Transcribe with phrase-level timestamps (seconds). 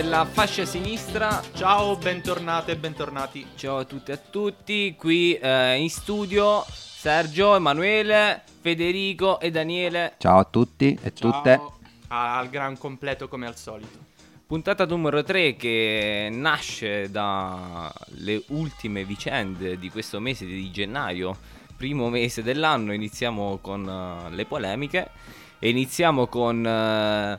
[0.00, 1.42] puntata numero 3 della fascia sinistra.
[1.52, 3.46] Ciao, bentornate e bentornati.
[3.54, 10.14] Ciao a tutti e a tutti, qui eh, in studio Sergio, Emanuele, Federico e Daniele.
[10.16, 11.30] Ciao a tutti e Ciao.
[11.30, 11.60] tutte.
[12.08, 13.98] Al gran completo come al solito.
[14.46, 21.36] Puntata numero 3 che nasce dalle ultime vicende di questo mese di gennaio,
[21.76, 22.92] primo mese dell'anno.
[22.94, 25.10] Iniziamo con eh, le polemiche
[25.58, 27.38] e iniziamo con eh,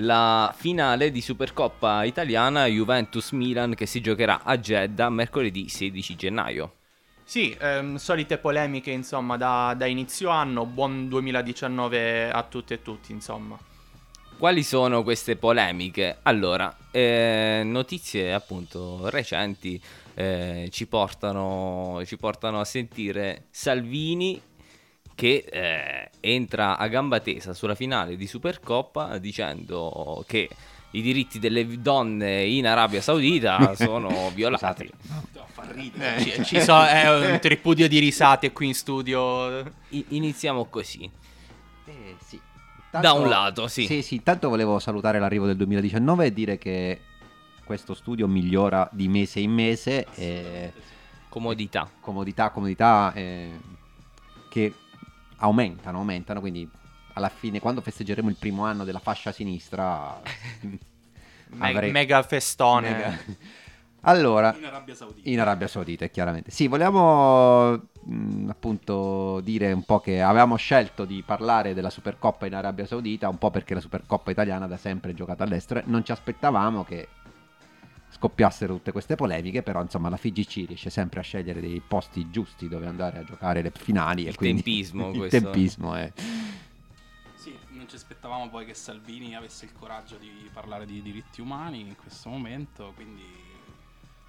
[0.00, 6.74] la finale di Supercoppa italiana Juventus-Milan che si giocherà a Jeddah mercoledì 16 gennaio.
[7.24, 13.12] Sì, ehm, solite polemiche insomma da, da inizio anno, buon 2019 a tutte e tutti
[13.12, 13.58] insomma.
[14.36, 16.18] Quali sono queste polemiche?
[16.22, 19.80] Allora, eh, notizie appunto recenti
[20.14, 24.40] eh, ci, portano, ci portano a sentire Salvini
[25.20, 30.48] che eh, entra a gamba tesa sulla finale di Supercoppa dicendo che
[30.92, 34.90] i diritti delle donne in Arabia Saudita sono violati.
[35.98, 39.58] Eh, ci, ci so- è un tripudio di risate qui in studio.
[39.90, 41.08] I- iniziamo così.
[41.84, 42.40] Eh, sì.
[42.90, 43.84] Da un lato, sì.
[43.84, 47.00] Sì, sì, intanto volevo salutare l'arrivo del 2019 e dire che
[47.62, 50.72] questo studio migliora di mese in mese e
[51.28, 51.88] Comodità.
[52.00, 53.50] comodità, comodità eh,
[54.48, 54.72] che
[55.40, 56.68] aumentano, aumentano, quindi
[57.14, 60.20] alla fine quando festeggeremo il primo anno della fascia sinistra
[61.58, 62.90] avrei- Mega festone.
[62.90, 63.18] Mega.
[64.02, 65.28] Allora, In Arabia Saudita.
[65.28, 66.50] In Arabia Saudita, chiaramente.
[66.50, 67.72] Sì, vogliamo
[68.04, 73.28] mh, appunto dire un po' che avevamo scelto di parlare della Supercoppa in Arabia Saudita,
[73.28, 76.82] un po' perché la Supercoppa italiana da sempre è giocata all'estero e non ci aspettavamo
[76.84, 77.08] che
[78.20, 82.68] scoppiassero tutte queste polemiche, però insomma la FIGC riesce sempre a scegliere dei posti giusti
[82.68, 84.26] dove andare a giocare le finali.
[84.26, 85.40] e Il quindi tempismo, il questo.
[85.40, 86.12] tempismo è...
[87.34, 91.80] Sì, non ci aspettavamo poi che Salvini avesse il coraggio di parlare di diritti umani
[91.80, 93.24] in questo momento, quindi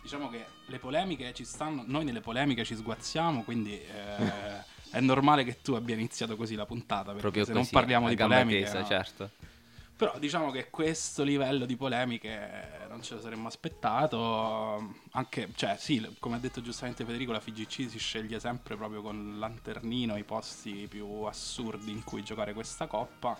[0.01, 5.43] diciamo che le polemiche ci stanno, noi nelle polemiche ci sguazziamo, quindi eh, è normale
[5.43, 8.61] che tu abbia iniziato così la puntata, perché Proprio se così, non parliamo di polemiche...
[8.63, 8.85] tesa, no.
[8.85, 9.31] certo.
[10.01, 14.95] Però diciamo che questo livello di polemiche non ce lo saremmo aspettato.
[15.11, 19.37] Anche, cioè, sì, come ha detto giustamente Federico, la FIGC si sceglie sempre proprio con
[19.37, 23.37] lanternino i posti più assurdi in cui giocare questa coppa.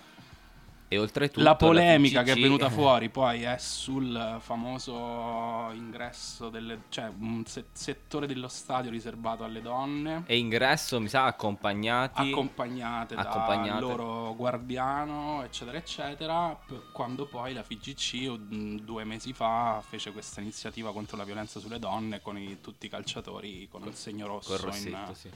[0.94, 7.10] E oltretutto la polemica che è venuta fuori poi è sul famoso ingresso delle, cioè
[7.18, 10.24] un se- settore dello stadio riservato alle donne.
[10.26, 12.30] E ingresso, mi sa, accompagnati.
[12.32, 13.70] accompagnate, Accompagnate.
[13.70, 16.60] dal loro guardiano, eccetera, eccetera.
[16.92, 22.22] Quando poi la FIGC due mesi fa fece questa iniziativa contro la violenza sulle donne
[22.22, 24.50] con i- tutti i calciatori con il segno rosso.
[24.58, 25.30] Col in- rossetto, sì.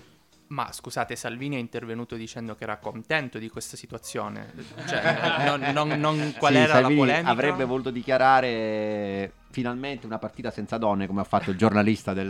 [0.48, 4.54] Ma scusate, Salvini è intervenuto dicendo che era contento di questa situazione.
[4.88, 7.30] Cioè, non, non- non- qual Sì, era Salvini la polemica?
[7.32, 12.30] avrebbe voluto dichiarare finalmente una partita senza donne come ha fatto il giornalista del,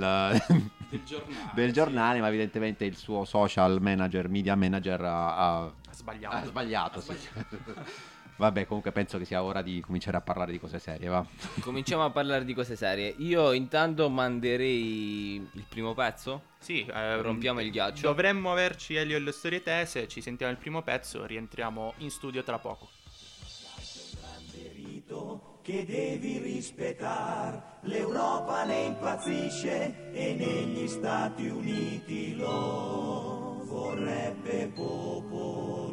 [0.89, 1.51] del giornale.
[1.55, 1.73] del sì.
[1.73, 6.35] giornale, ma evidentemente il suo social manager, media manager ha, ha- Ha sbagliato.
[6.35, 7.01] ha sbagliato.
[7.01, 7.13] sì.
[8.37, 11.25] Vabbè, comunque penso che sia ora di cominciare a parlare di cose serie, va.
[11.61, 13.13] Cominciamo a parlare di cose serie.
[13.19, 16.53] Io intanto manderei il primo pezzo.
[16.59, 18.01] Sì, eh, Rompiamo il ghiaccio.
[18.01, 22.43] Dovremmo averci Elio e le storie tese, ci sentiamo il primo pezzo, rientriamo in studio
[22.43, 22.89] tra poco.
[25.65, 27.79] che devi rispettare.
[27.81, 35.84] L'Europa ne impazzisce e negli Stati Uniti lo vorrebbe popolare.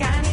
[0.00, 0.27] Agli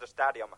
[0.00, 0.48] the stadium.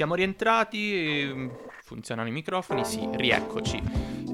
[0.00, 1.50] Siamo rientrati, ehm,
[1.82, 3.82] funzionano i microfoni, sì, rieccoci.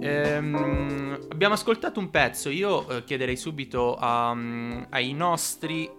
[0.00, 5.90] Ehm, abbiamo ascoltato un pezzo, io eh, chiederei subito a- mm, ai nostri...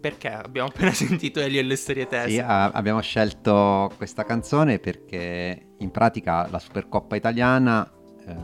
[0.00, 2.28] Perché abbiamo appena sentito Elio e le storie tese.
[2.28, 7.88] Sì, a- abbiamo scelto questa canzone perché in pratica la Supercoppa italiana
[8.26, 8.34] eh,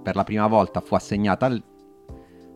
[0.00, 1.64] per la prima volta fu assegnata al-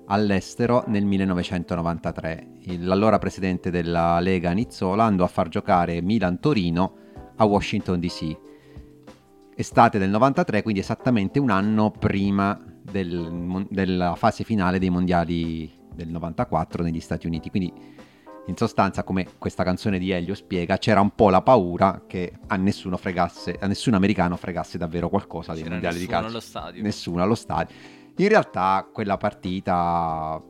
[0.06, 2.50] all'estero nel 1993.
[2.66, 7.02] Il- l'allora presidente della Lega Nizzola andò a far giocare Milan-Torino
[7.36, 8.36] a Washington DC.
[9.56, 16.08] Estate del 93, quindi esattamente un anno prima del della fase finale dei mondiali del
[16.08, 17.50] 94 negli Stati Uniti.
[17.50, 17.72] Quindi
[18.46, 22.56] in sostanza, come questa canzone di Elio spiega, c'era un po' la paura che a
[22.56, 26.36] nessuno fregasse, a nessun americano fregasse davvero qualcosa dei C'era mondiali di nessuno calcio.
[26.36, 26.82] allo stadio.
[26.82, 27.74] Nessuno allo stadio.
[28.16, 30.42] In realtà quella partita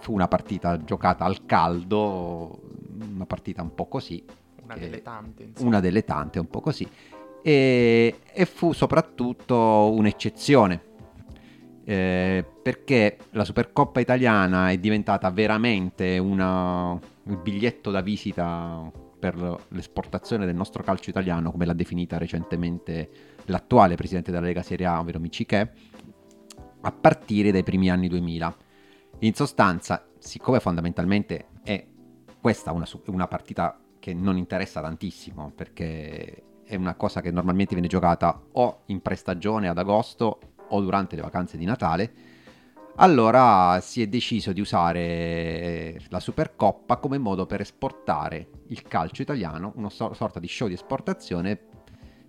[0.00, 2.60] fu una partita giocata al caldo,
[3.14, 4.22] una partita un po' così,
[4.72, 5.68] Una che- delle tante, insomma.
[5.68, 6.88] una delle tante, un po' così,
[7.42, 10.90] e, e fu soprattutto un'eccezione.
[11.84, 18.88] eh, perché la Supercoppa italiana è diventata veramente una- il biglietto da visita
[19.18, 19.34] per
[19.70, 23.10] l'esportazione del nostro calcio italiano, come l'ha definita recentemente
[23.46, 25.72] l'attuale presidente della Lega Serie A, ovvero Michiché,
[26.82, 28.56] a partire dai primi anni 2000.
[29.18, 31.84] In sostanza, siccome fondamentalmente è
[32.40, 37.86] questa una, una partita che non interessa tantissimo, perché è una cosa che normalmente viene
[37.86, 40.40] giocata o in prestagione ad agosto
[40.70, 42.12] o durante le vacanze di Natale,
[42.96, 49.72] allora si è deciso di usare la Supercoppa come modo per esportare il calcio italiano,
[49.76, 51.56] una so- sorta di show di esportazione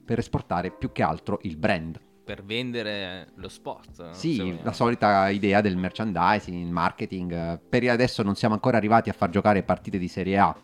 [0.05, 1.99] per esportare più che altro il brand.
[2.23, 4.11] Per vendere lo sport.
[4.11, 4.59] Sì, se vogliamo.
[4.63, 7.31] la solita idea del merchandising, il marketing.
[7.31, 10.55] eh, Per adesso non siamo ancora arrivati a far giocare partite di Serie A,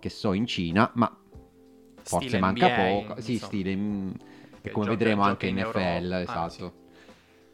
[0.00, 1.16] che so in Cina, ma
[2.02, 3.20] forse Stile manca NBA, poco.
[3.20, 3.52] Sì, insomma.
[3.52, 3.78] stile,
[4.62, 6.16] e come vedremo anche in NFL, Europa.
[6.16, 6.72] Ah, esatto.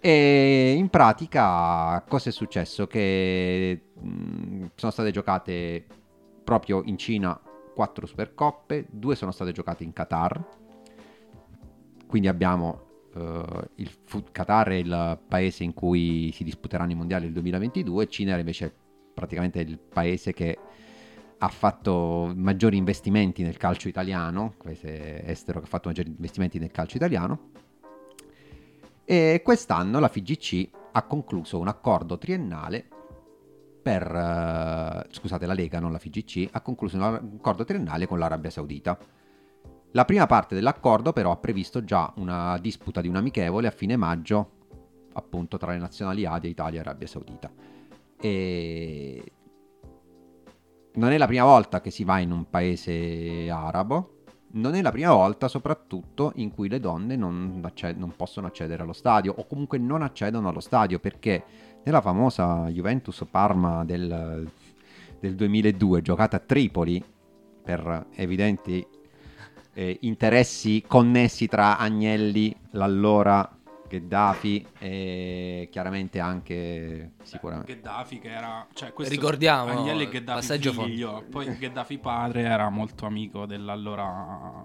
[0.01, 2.87] E in pratica cosa è successo?
[2.87, 5.85] Che mh, sono state giocate
[6.45, 7.39] proprio in Cina
[7.75, 10.43] quattro Supercoppe, due sono state giocate in Qatar.
[12.07, 17.25] Quindi abbiamo eh, il fu- Qatar è il paese in cui si disputeranno i mondiali
[17.25, 18.73] del 2022, Cina era invece
[19.13, 20.59] praticamente il paese che
[21.39, 26.71] ha fatto maggiori investimenti nel calcio italiano, paese estero che ha fatto maggiori investimenti nel
[26.71, 27.51] calcio italiano.
[29.05, 32.85] E quest'anno la FIGC ha concluso un accordo triennale
[33.83, 34.03] per...
[34.03, 38.99] eh, scusate, la Lega, non la FIGC, ha concluso un accordo triennale con l'Arabia Saudita.
[39.93, 43.97] La prima parte dell'accordo però ha previsto già una disputa di un amichevole a fine
[43.97, 44.51] maggio,
[45.13, 47.51] appunto tra le nazionali A di Italia e Arabia Saudita.
[48.19, 49.23] E
[50.97, 54.91] non è la prima volta che si va in un paese arabo, non è la
[54.91, 59.47] prima volta, soprattutto in cui le donne non, acce- non possono accedere allo stadio o
[59.47, 61.45] comunque non accedono allo stadio perché
[61.85, 64.49] nella famosa Juventus Parma del,
[65.21, 67.03] del 2002, giocata a Tripoli
[67.63, 68.87] per evidenti
[69.75, 73.56] eh, interessi connessi tra Agnelli, l'allora
[73.89, 81.25] Gheddafi e chiaramente anche sicuramente Gheddafi che era cioè questo Ricordiamo, Agnelli e Gheddafi figlio
[81.31, 84.65] poi Gheddafi padre era molto amico dell'allora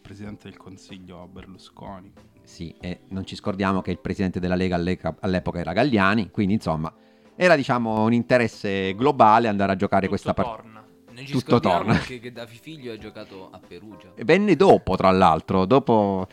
[0.00, 4.76] presidente del consiglio Berlusconi Sì, e non ci scordiamo che il presidente della Lega
[5.20, 6.92] all'epoca era Galliani, quindi insomma
[7.36, 10.56] era diciamo un interesse globale andare a giocare Tutto questa partita.
[10.56, 10.72] torna.
[11.14, 11.98] Non ci Tutto torna.
[11.98, 14.12] che Gheddafi figlio ha giocato a Perugia.
[14.16, 16.26] Venne dopo, tra l'altro, dopo...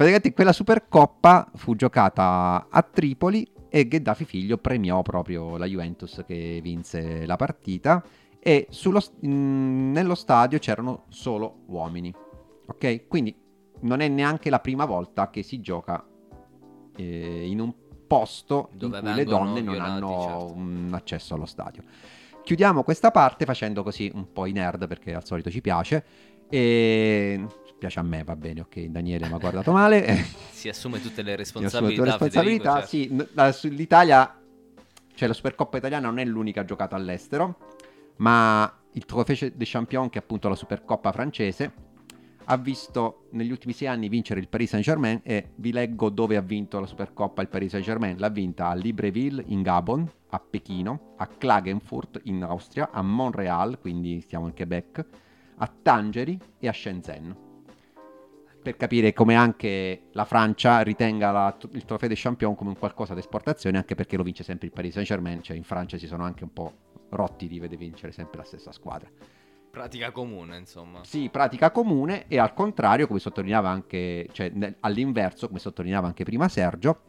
[0.00, 6.60] Praticamente quella Supercoppa fu giocata a Tripoli e Gheddafi figlio premiò proprio la Juventus che
[6.62, 8.02] vinse la partita
[8.38, 12.10] e sullo mh, nello stadio c'erano solo uomini.
[12.64, 13.08] Ok?
[13.08, 13.36] Quindi
[13.80, 16.02] non è neanche la prima volta che si gioca
[16.96, 17.74] eh, in un
[18.06, 20.52] posto Dove in cui le donne non violati, hanno certo.
[20.54, 21.82] un accesso allo stadio.
[22.50, 26.04] Chiudiamo questa parte facendo così un po' i nerd perché al solito ci piace.
[26.48, 27.46] E
[27.78, 28.86] piace a me, va bene, ok.
[28.86, 30.04] Daniele mi ha guardato male.
[30.50, 31.88] Si assume tutte le responsabilità.
[31.88, 32.80] tutte le responsabilità.
[32.80, 33.52] Federico, certo.
[33.52, 34.36] Sì, l'Italia,
[35.14, 37.56] cioè la Supercoppa italiana non è l'unica giocata all'estero,
[38.16, 41.72] ma il Trophée des Champions, che è appunto la Supercoppa francese,
[42.50, 46.40] ha visto negli ultimi sei anni vincere il Paris Saint-Germain e vi leggo dove ha
[46.40, 48.18] vinto la Supercoppa il Paris Saint-Germain.
[48.18, 54.20] L'ha vinta a Libreville in Gabon, a Pechino, a Klagenfurt in Austria, a Montreal, quindi
[54.20, 55.06] stiamo in Quebec,
[55.58, 57.36] a Tangeri e a Shenzhen.
[58.60, 63.14] Per capire come anche la Francia ritenga la- il Trofeo des Champions come un qualcosa
[63.14, 66.24] di esportazione, anche perché lo vince sempre il Paris Saint-Germain, cioè in Francia si sono
[66.24, 66.72] anche un po'
[67.10, 69.08] rotti di vedere vincere sempre la stessa squadra.
[69.70, 71.04] Pratica comune, insomma.
[71.04, 76.48] Sì, pratica comune e al contrario, come sottolineava anche, cioè all'inverso, come sottolineava anche prima
[76.48, 77.02] Sergio,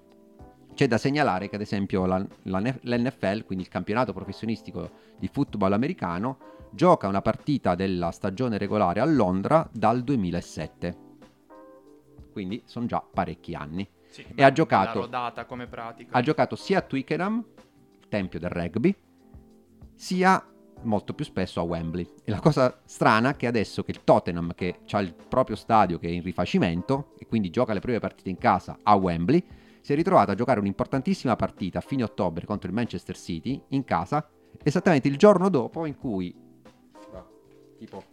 [0.76, 5.74] c'è da segnalare che ad esempio la- la- l'NFL, quindi il campionato professionistico di football
[5.74, 6.38] americano,
[6.72, 10.98] gioca una partita della stagione regolare a Londra dal 2007.
[12.32, 13.88] Quindi sono già parecchi anni.
[14.08, 15.00] Sì, E ha giocato-.
[16.12, 17.44] Ha giocato sia a Twickenham,
[18.08, 18.96] tempio del rugby,
[19.96, 20.44] sia
[20.84, 22.08] molto più spesso a Wembley.
[22.24, 26.00] E la cosa strana è che adesso che il Tottenham, che ha il proprio stadio
[26.00, 29.44] che è in rifacimento e quindi gioca le prime partite in casa a Wembley,
[29.82, 33.84] si è ritrovato a giocare un'importantissima partita a fine ottobre contro il Manchester City in
[33.84, 34.28] casa,
[34.64, 36.34] esattamente il giorno dopo in cui
[37.78, 38.04] tipo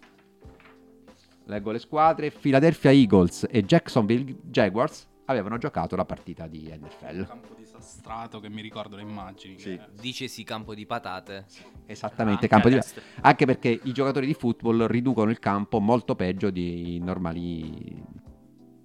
[1.45, 7.27] leggo le squadre, Philadelphia Eagles e Jacksonville Jaguars avevano giocato la partita di NFL.
[7.27, 9.77] campo disastrato che mi ricordo le immagini Sì.
[9.77, 11.45] che- Dicesi campo di patate.
[11.87, 12.75] Esattamente, Anche campo di...
[12.75, 13.05] all'estero.
[13.21, 18.03] anche perché i giocatori di football riducono il campo molto peggio di normali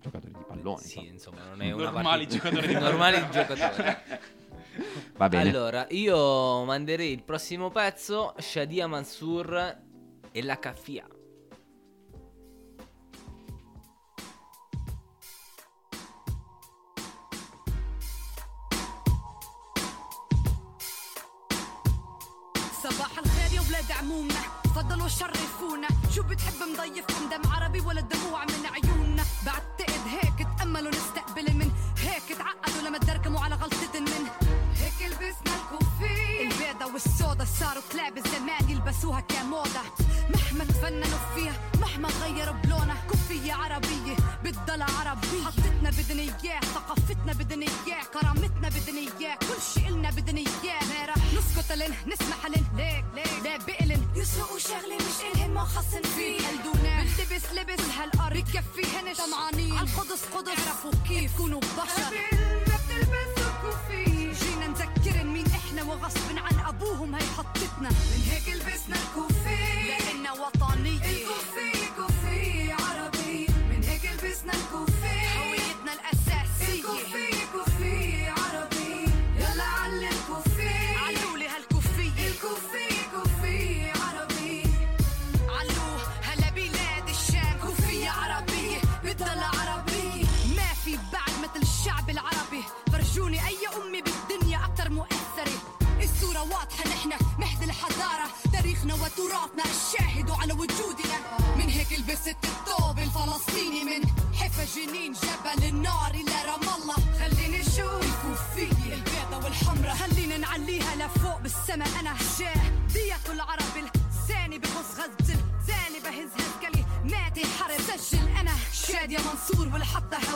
[0.02, 0.82] giocatori di pallone.
[0.82, 1.38] Sì, insomma.
[1.38, 3.96] insomma, non è una Normali partita- giocatori di Normali giocatori.
[5.18, 5.50] Va bene.
[5.50, 9.78] Allora, io manderei il prossimo pezzo, Shadia Mansour
[10.32, 11.06] e la caffia.
[25.20, 31.72] شرفونا شو بتحب مضيفكم دم عربي ولا دموع من عيوننا؟ بعتقد هيك تأملوا نستقبل من
[32.00, 34.28] هيك تعقدوا لما تدركموا على غلطة من
[34.76, 39.82] هيك لبسنا الكوفية البيضة والسودا صاروا كلاب الزمان يلبسوها كموضة
[40.36, 45.44] مهما تفننوا فيها مهما غيروا بلونها كوفية عربية بتضل عربية.
[45.46, 49.38] حطتنا بدنا اياه ثقافتنا بدنا اياه كرامتنا بدنا اياه
[60.14, 60.83] Todos, todos.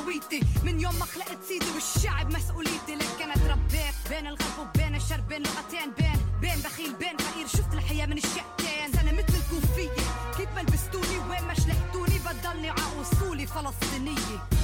[0.07, 2.95] هويتي من يوم ما خلقت سيدي والشعب مسؤوليتي.
[2.95, 7.47] لك أنا تربيت بين الغرب وبين الشرق بين لغتين بين بين بخيل بين فقير.
[7.47, 10.03] شفت الحياة من الشقتين أنا مثل الكوفية.
[10.37, 14.56] كيف ما لبستوني وين ما شلحتوني؟ بضلني ع اصولي فلسطينية.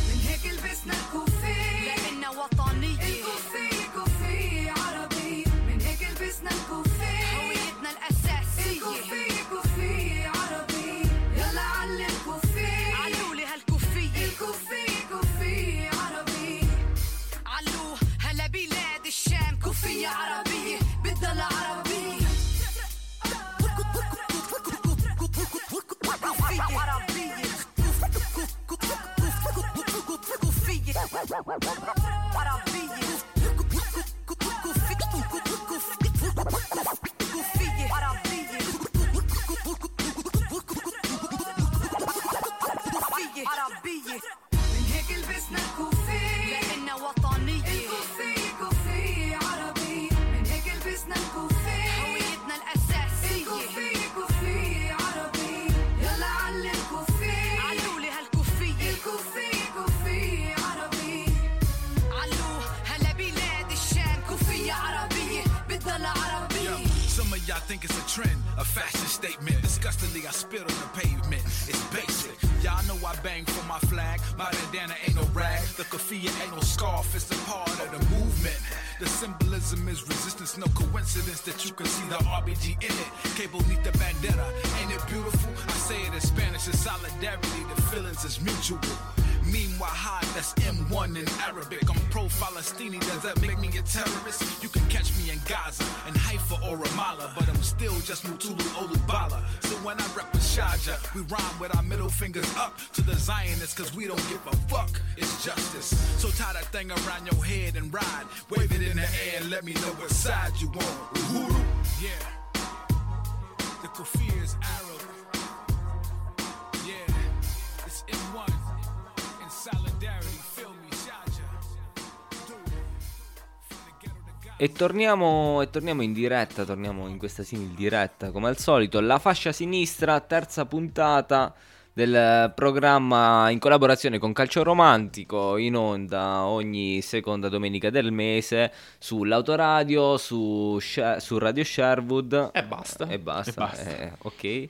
[124.63, 129.01] E torniamo, e torniamo in diretta, torniamo in questa simil diretta come al solito.
[129.01, 131.53] La fascia sinistra, terza puntata
[131.91, 140.15] del programma in collaborazione con Calcio Romantico, in onda ogni seconda domenica del mese sull'autoradio,
[140.15, 142.51] su, su Radio Sherwood.
[142.53, 143.05] E basta.
[143.09, 143.89] E basta, E basta.
[143.97, 144.69] eh, ok.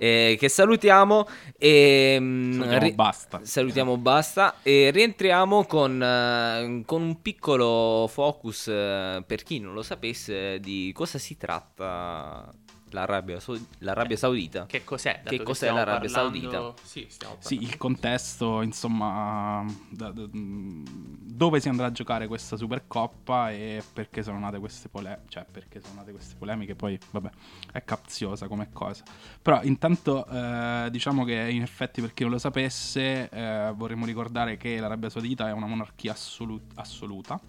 [0.00, 1.26] Eh, che salutiamo
[1.58, 3.40] e mm, Salutiamo, ri- basta.
[3.42, 9.82] salutiamo basta e rientriamo con, eh, con un piccolo focus eh, per chi non lo
[9.82, 12.48] sapesse di cosa si tratta
[12.90, 13.38] l'Arabia,
[13.78, 14.66] l'Arabia Saudita.
[14.66, 15.20] Che cos'è?
[15.22, 16.82] dato Che cos'è stiamo l'Arabia parlando- Saudita?
[16.86, 23.50] Sì, stiamo Sì, il contesto, insomma, da- da- dove si andrà a giocare questa Supercoppa
[23.52, 27.30] e perché sono nate queste polemiche, cioè perché sono nate queste polemiche, poi vabbè,
[27.72, 29.04] è capziosa come cosa.
[29.40, 34.56] Però intanto eh, diciamo che in effetti per chi non lo sapesse eh, vorremmo ricordare
[34.56, 37.40] che l'Arabia Saudita è una monarchia assolu- assoluta,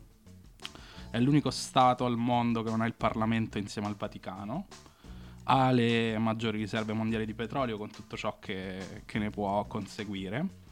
[1.12, 4.68] è l'unico stato al mondo che non ha il Parlamento insieme al Vaticano
[5.52, 10.68] ha le maggiori riserve mondiali di petrolio con tutto ciò che, che ne può conseguire.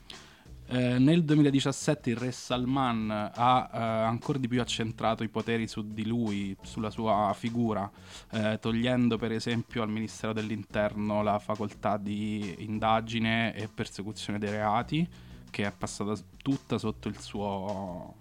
[0.70, 5.94] Eh, nel 2017 il re Salman ha eh, ancora di più accentrato i poteri su
[5.94, 7.90] di lui, sulla sua figura,
[8.32, 15.08] eh, togliendo per esempio al Ministero dell'Interno la facoltà di indagine e persecuzione dei reati,
[15.50, 16.14] che è passata
[16.44, 18.14] tutta sotto il suo,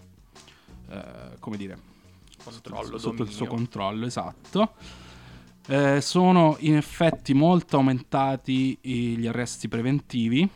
[0.89, 1.95] eh, come dire,
[2.43, 4.73] Controllo, sotto il suo controllo, esatto.
[5.69, 10.49] Eh, sono in effetti molto aumentati gli arresti preventivi,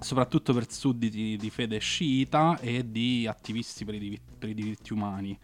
[0.00, 4.92] soprattutto per sudditi di fede sciita e di attivisti per i, divi- per i diritti
[4.92, 5.38] umani.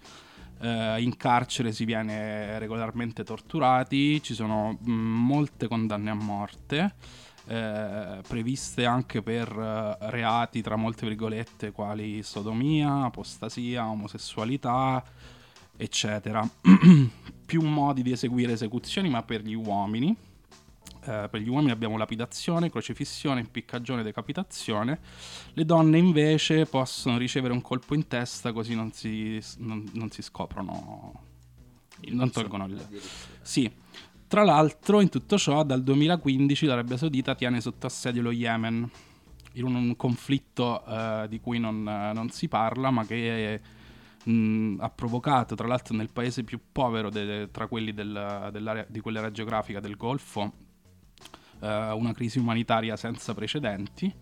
[0.60, 6.94] Eh, in carcere si viene regolarmente torturati, ci sono mh, molte condanne a morte,
[7.46, 15.04] eh, previste anche per eh, reati tra molte virgolette quali sodomia, apostasia, omosessualità,
[15.78, 16.46] eccetera.
[17.46, 20.14] Più modi di eseguire esecuzioni, ma per gli uomini.
[21.04, 24.98] Eh, per gli uomini abbiamo lapidazione, crocifissione, impiccagione, decapitazione.
[25.54, 30.20] Le donne invece possono ricevere un colpo in testa così non si, non- non si
[30.20, 31.22] scoprono,
[32.08, 32.86] non tolgono il...
[33.40, 33.70] Sì.
[34.26, 38.90] Tra l'altro, in tutto ciò, dal 2015 l'Arabia Saudita tiene sotto assedio lo Yemen,
[39.52, 43.60] in un, un conflitto eh, di cui non, non si parla, ma che
[44.30, 49.00] mh, ha provocato, tra l'altro, nel paese più povero de- tra quelli del- dell'area, di
[49.00, 50.52] quell'area geografica del Golfo,
[51.60, 54.12] eh, una crisi umanitaria senza precedenti.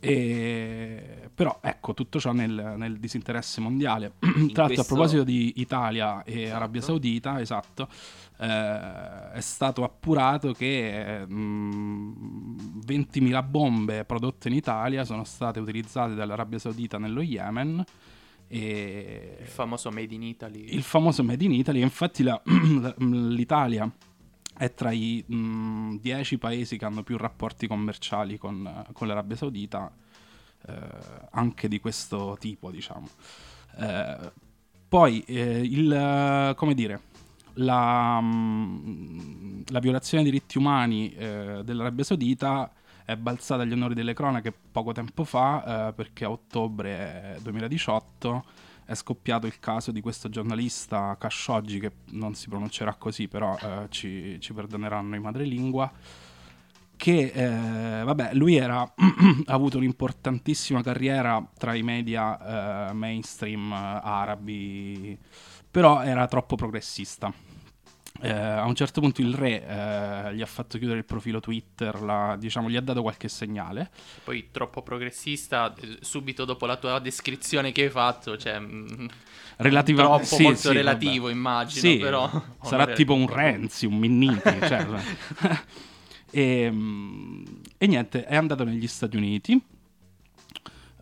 [0.00, 4.12] E- Però ecco, tutto ciò nel, nel disinteresse mondiale.
[4.18, 6.56] Tra l'altro, a questo- proposito di Italia e Esatto.
[6.56, 7.88] Arabia Saudita, esatto,
[8.38, 16.58] eh, è stato appurato che mm, 20.000 bombe prodotte in Italia sono state utilizzate dall'Arabia
[16.58, 17.84] Saudita nello Yemen.
[18.48, 20.74] E Il famoso Made in Italy.
[20.74, 22.40] il famoso Made in Italy, infatti la-
[22.98, 23.90] l'Italia
[24.56, 29.92] è tra i mm, 10 paesi che hanno più rapporti commerciali con, con l'Arabia Saudita,
[30.66, 30.74] eh,
[31.30, 33.08] anche di questo tipo, diciamo.
[33.78, 34.32] Eh,
[34.88, 37.00] poi, eh, il, come dire,
[37.54, 42.72] la, mm, la violazione dei diritti umani eh, dell'Arabia Saudita
[43.08, 48.44] è balzata agli onori delle cronache poco tempo fa, eh, perché a ottobre 2018
[48.84, 53.86] è scoppiato il caso di questo giornalista Khashoggi, che non si pronuncerà così, però eh,
[53.88, 55.90] ci, ci perdoneranno i madrelingua,
[56.96, 64.00] che, eh, vabbè, lui era, ha avuto un'importantissima carriera tra i media eh, mainstream eh,
[64.02, 65.18] arabi,
[65.70, 67.32] però era troppo progressista.
[68.20, 72.00] Eh, a un certo punto il re eh, gli ha fatto chiudere il profilo Twitter,
[72.02, 73.90] l'ha- diciamo, gli ha dato qualche segnale.
[74.24, 78.58] Poi troppo progressista, eh, subito dopo la tua descrizione che hai fatto, cioè...
[78.58, 79.06] mm,
[79.58, 81.34] Relativa- troppo sì, molto sì, relativo, vabbè.
[81.34, 82.28] immagino, Sì, però...
[82.62, 84.86] sarà onore- tipo un Renzi, un Minniti, cioè,
[86.30, 87.44] e, mm,
[87.78, 89.60] e niente, è andato negli Stati Uniti.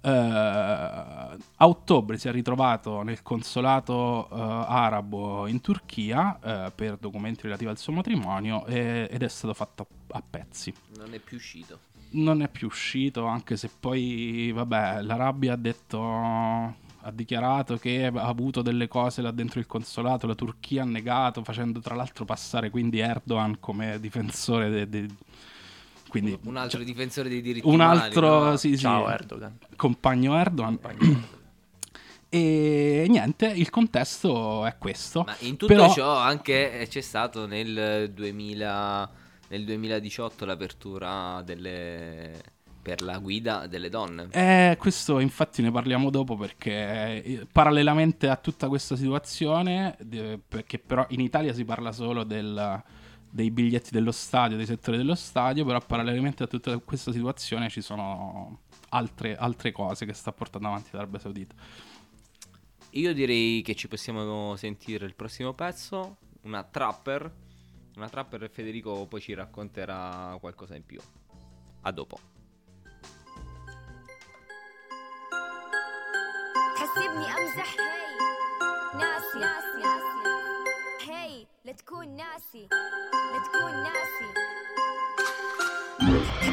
[0.06, 7.42] Eh, a ottobre si è ritrovato nel consolato eh, arabo in Turchia eh, per documenti
[7.42, 11.80] relativi al suo matrimonio e- ed è stato fatto a pezzi Non è più uscito.
[12.10, 18.22] non è più uscito, anche se poi, vabbè, l'Arabia ha detto, ha dichiarato che ha
[18.22, 22.70] avuto delle cose là dentro il consolato, la Turchia ha negato, facendo tra l'altro passare
[22.70, 25.08] quindi Erdogan come difensore de- de-
[26.20, 28.00] quindi Un altro difensore dei diritti un umani.
[28.00, 28.56] altro no?
[28.56, 29.58] sì, sì, Ciao Erdogan.
[29.76, 30.78] compagno Erdogan.
[32.28, 35.22] E niente, il contesto è questo.
[35.24, 39.10] Ma in tutto Però- ciò anche c'è stato nel 2000,
[39.48, 42.32] nel 2018 l'apertura delle,
[42.82, 44.28] per la guida delle donne.
[44.32, 50.78] Eh, questo infatti ne parliamo dopo perché eh, parallelamente a tutta questa situazione, de- perché
[50.78, 52.82] però in Italia si parla solo del-
[53.35, 57.81] dei biglietti dello stadio, dei settori dello stadio, però parallelamente a tutta questa situazione ci
[57.81, 61.55] sono altre, altre cose che sta portando avanti l'Arabia Saudita.
[62.91, 67.49] Io direi che ci possiamo sentire il prossimo pezzo, una trapper.
[67.95, 70.99] Una trapper e Federico poi ci racconterà qualcosa in più.
[71.81, 72.19] A dopo.
[76.91, 78.15] تحسبني امزح هي
[78.99, 80.14] ناسي ناسي ناسي هي
[81.66, 82.68] لا تكون ناسي
[83.12, 84.28] لا تكون ناسي.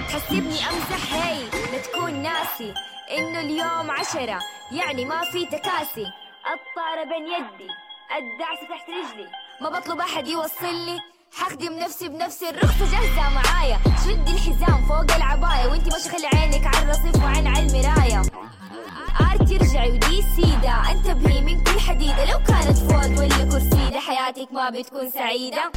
[0.09, 2.73] تحسبني أمزح هي لا تكون ناسي.
[3.17, 4.39] إنه اليوم عشرة
[4.71, 6.05] يعني ما في تكاسي.
[6.53, 7.69] الطارة بين يدي
[8.17, 9.27] الدعسة تحت رجلي.
[9.61, 10.99] ما بطلب أحد يوصلني
[11.33, 13.79] حخدم نفسي بنفسي الرخصة جاهزة معايا.
[14.05, 18.21] شدي الحزام فوق العباية وإنتي ماشي خلي عينك على الرصيف وعين على المراية
[24.53, 25.71] ما بتكون سعيدة.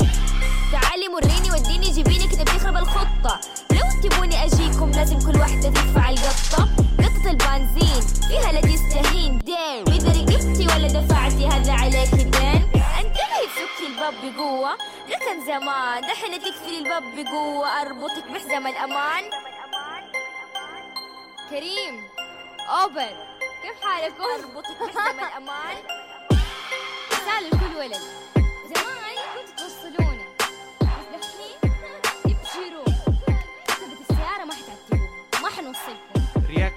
[0.72, 3.40] تعالي مريني وديني جيبيني كده بيخرب الخطة.
[3.70, 9.94] لو تبوني أجيكم لازم كل واحدة تدفع القطة قطة البنزين فيها لا تستهين دين.
[9.94, 12.70] اذا رقبتي ولا دفعتي هذا عليك دين.
[12.98, 14.76] انتبهي تسكي الباب بقوة.
[15.08, 17.80] كان زمان دحين تقفلي الباب بقوة.
[17.82, 19.24] أربطك بحزام الأمان.
[21.50, 22.04] كريم
[22.68, 23.16] اوبن
[23.62, 25.76] كيف حالكم؟ أربطك بحزام الأمان.
[27.10, 28.25] سال لكل ولد.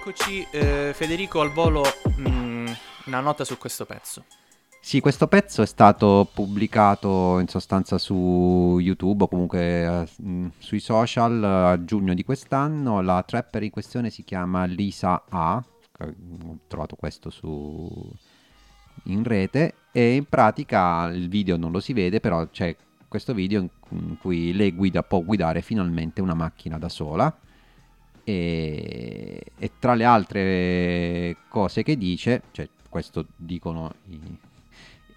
[0.09, 1.83] Rieccoci, eh, Federico al volo,
[2.19, 2.67] mm,
[3.05, 4.25] una nota su questo pezzo.
[4.81, 11.43] Sì, questo pezzo è stato pubblicato in sostanza su YouTube o comunque mh, sui social
[11.43, 13.01] eh, a giugno di quest'anno.
[13.01, 15.63] La trapper in questione si chiama Lisa A.
[15.91, 18.11] che- Ho trovato questo su
[19.03, 22.75] in rete e in pratica il video non lo si vede, però c'è
[23.07, 27.31] questo video in cui lei guida, può guidare finalmente una macchina da sola.
[28.29, 34.37] E, e tra le altre cose che dice, cioè questo dicono i-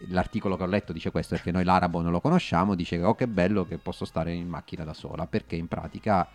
[0.09, 3.15] l'articolo che ho letto dice questo perché noi l'arabo non lo conosciamo, dice che oh
[3.15, 6.27] che bello che posso stare in macchina da sola, perché in pratica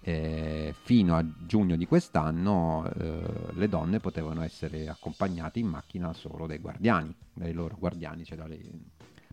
[0.00, 6.46] eh, fino a giugno di quest'anno eh, le donne potevano essere accompagnate in macchina solo
[6.48, 8.60] dai guardiani, dai loro guardiani, cioè dalle-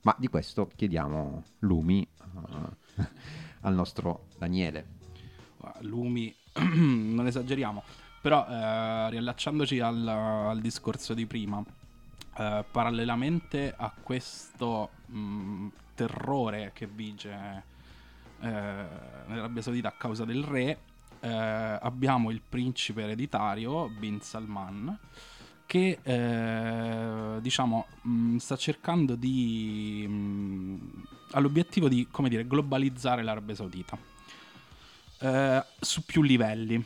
[0.03, 3.07] ma di questo chiediamo lumi eh,
[3.61, 5.01] al nostro Daniele.
[5.81, 7.83] lumi, non esageriamo.
[8.21, 11.61] Però eh, riallacciandoci al, al discorso di prima,
[12.37, 17.63] eh, parallelamente a questo mh, terrore che vige
[18.39, 18.85] eh,
[19.27, 20.77] nell'Arabia Saudita a causa del re,
[21.19, 24.97] eh, abbiamo il principe ereditario Bin Salman
[25.65, 33.55] che eh, diciamo mh, sta cercando di mh, ha l'obiettivo di come dire globalizzare l'Arabia
[33.55, 33.97] Saudita
[35.23, 36.83] eh, su più livelli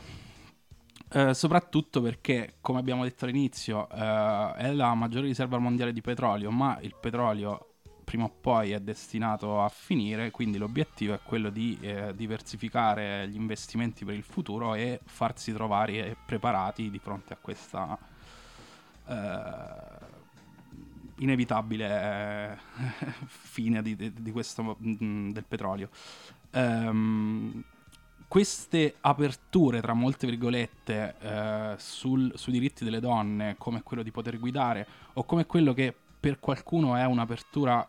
[1.10, 6.52] eh, soprattutto perché, come abbiamo detto all'inizio, eh, è la maggiore riserva mondiale di petrolio,
[6.52, 11.78] ma il petrolio prima o poi è destinato a finire, quindi l'obiettivo è quello di
[11.82, 17.97] eh, diversificare gli investimenti per il futuro e farsi trovare preparati di fronte a questa
[19.08, 20.06] eh,
[21.17, 22.58] inevitabile eh,
[23.28, 25.89] fine di, di- questo mm, del petrolio.
[26.52, 27.63] Ehm,
[28.28, 34.38] queste aperture, tra molte virgolette, eh, sul- sui diritti delle donne, come quello di poter
[34.38, 37.88] guidare, o come quello che per qualcuno è un'apertura.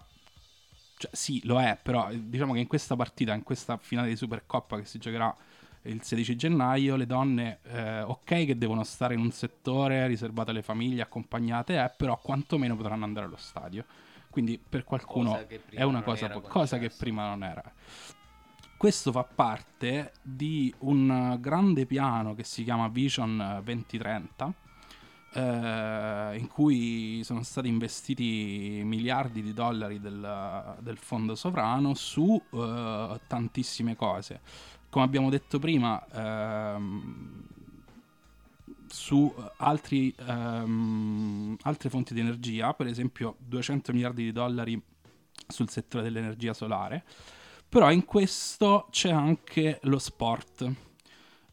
[0.96, 4.16] Cioè, sì, lo è, però eh, diciamo che in questa partita, in questa finale di
[4.16, 5.35] Supercoppa che si giocherà
[5.83, 10.62] il 16 gennaio, le donne, eh, ok, che devono stare in un settore riservato alle
[10.62, 13.85] famiglie, accompagnate, eh, però quantomeno potranno andare allo stadio.
[14.31, 17.62] Quindi per qualcuno è una cosa, cosa che prima non era.
[18.79, 24.55] Questo fa parte di un grande piano che si chiama Vision 2030,
[25.33, 33.21] eh, in cui sono stati investiti miliardi di dollari del, del fondo sovrano su eh,
[33.27, 34.43] tantissime cose.
[34.88, 37.47] Come abbiamo detto prima, ehm,
[38.87, 44.81] su altri, ehm, altre fonti di energia, per esempio 200 miliardi di dollari
[45.49, 47.05] sul settore dell'energia solare,
[47.68, 50.70] però in questo c'è anche lo sport.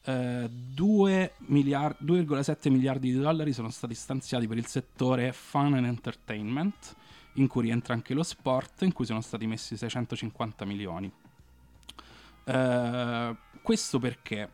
[0.08, 5.86] Eh, 2 miliar- 2,7 miliardi di dollari sono stati stanziati per il settore fun and
[5.86, 6.96] entertainment,
[7.34, 11.12] in cui rientra anche lo sport, in cui sono stati messi 650 milioni.
[12.46, 14.50] Eh, questo perché,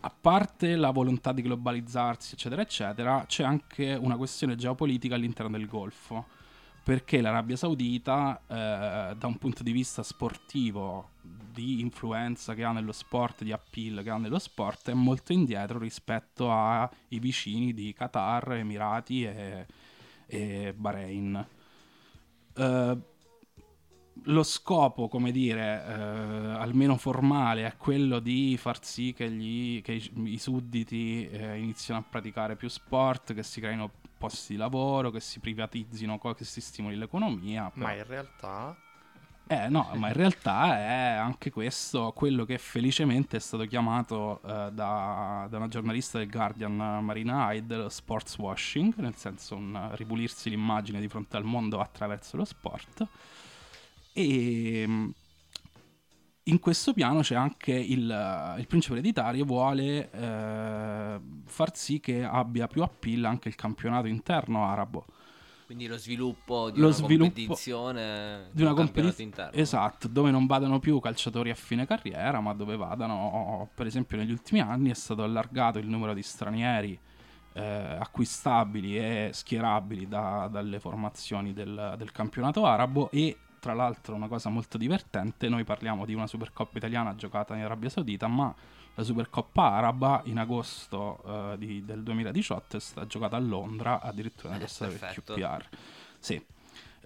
[0.00, 5.66] a parte la volontà di globalizzarsi, eccetera, eccetera, c'è anche una questione geopolitica all'interno del
[5.66, 6.26] Golfo.
[6.86, 12.92] Perché l'Arabia Saudita, eh, da un punto di vista sportivo, di influenza che ha nello
[12.92, 18.52] sport, di appeal che ha nello sport, è molto indietro rispetto ai vicini di Qatar,
[18.52, 19.66] Emirati e,
[20.26, 21.46] e Bahrain.
[22.54, 22.98] Eh,
[24.22, 25.92] lo scopo, come dire, eh,
[26.52, 32.04] almeno formale, è quello di far sì che, gli- che i, sudditi eh, iniziano a
[32.08, 36.96] praticare più sport, che si creino posti di lavoro, che si privatizzino, che si stimoli
[36.96, 37.70] l'economia.
[37.70, 38.76] però- Ma in realtà
[39.48, 44.72] eh no, ma in realtà è anche questo quello che felicemente è stato chiamato eh,
[44.72, 46.74] da, da una giornalista del Guardian,
[47.04, 52.44] Marina Hyde, sports washing, nel senso un ripulirsi l'immagine di fronte al mondo attraverso lo
[52.44, 53.06] sport.
[54.12, 55.08] E mm,
[56.48, 62.68] in questo piano c'è anche il, il principe ereditario vuole eh, far sì che abbia
[62.68, 65.06] più appeal anche il campionato interno arabo.
[65.66, 69.60] Quindi lo sviluppo di Lo una sviluppo competizione di una un competizione interno.
[69.60, 74.30] esatto dove non vadano più calciatori a fine carriera ma dove vadano per esempio negli
[74.30, 76.96] ultimi anni è stato allargato il numero di stranieri
[77.54, 77.62] eh,
[77.98, 84.48] acquistabili e schierabili da- dalle formazioni del, del campionato arabo e tra l'altro una cosa
[84.48, 88.54] molto divertente noi parliamo di una Supercoppa italiana giocata in Arabia Saudita ma
[88.94, 94.52] la Supercoppa araba in agosto eh, di- del 2018 è stata giocata a Londra addirittura
[94.52, 94.98] nella costa del.
[94.98, 95.68] QPR
[96.20, 96.40] sì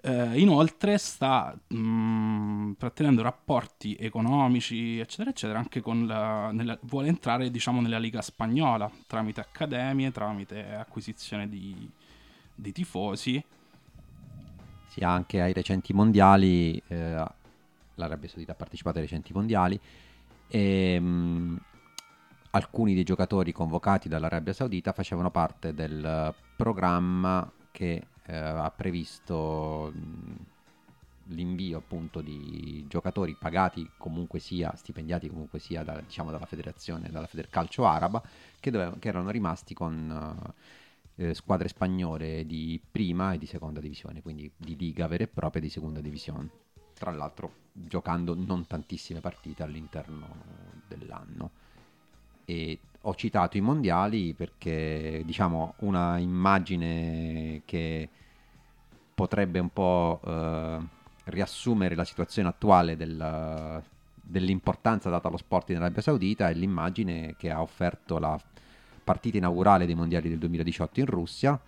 [0.03, 7.51] eh, inoltre sta mh, trattenendo rapporti economici, eccetera, eccetera, anche con la, nella- vuole entrare,
[7.51, 11.87] diciamo, nella Liga spagnola tramite accademie, tramite acquisizione di,
[12.55, 13.43] di tifosi.
[14.91, 17.23] Sì, anche ai recenti mondiali, eh,
[17.95, 19.79] l'Arabia Saudita ha partecipato ai recenti mondiali
[20.47, 21.57] e mh,
[22.51, 30.35] alcuni dei giocatori convocati dall'Arabia Saudita facevano parte del programma che eh, ha previsto mh,
[31.25, 37.27] l'invio appunto di giocatori pagati comunque sia, stipendiati comunque sia da- diciamo, dalla federazione, dalla
[37.27, 38.21] Federcalcio Araba,
[38.59, 40.53] che, dove- che erano rimasti con eh,
[41.21, 45.61] eh, squadre spagnole di prima e di seconda divisione, quindi di liga vera e propria
[45.61, 46.49] di seconda divisione.
[46.93, 50.27] Tra l'altro giocando non tantissime partite all'interno
[50.87, 51.51] dell'anno.
[52.45, 58.09] E ho citato i mondiali perché diciamo una immagine che
[59.13, 60.79] potrebbe un po' eh,
[61.25, 63.83] riassumere la situazione attuale del-
[64.15, 68.39] dell'importanza data allo sport in Arabia Saudita è l'immagine che ha offerto la
[69.11, 71.59] partita inaugurale dei mondiali del 2018 in Russia.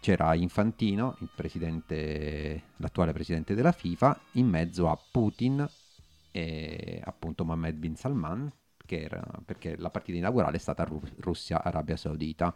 [0.00, 5.68] C'era Infantino, presidente, l'attuale presidente della FIFA, in mezzo a Putin
[6.30, 8.50] e appunto Mohammed bin Salman,
[8.86, 12.54] era- perché la partita inaugurale è stata Ru- Russia-Arabia Saudita.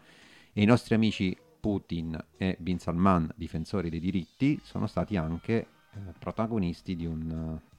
[0.50, 5.52] E i nostri amici Putin e bin Salman, difensori dei diritti, sono stati anche
[5.92, 7.70] eh, protagonisti di un eh,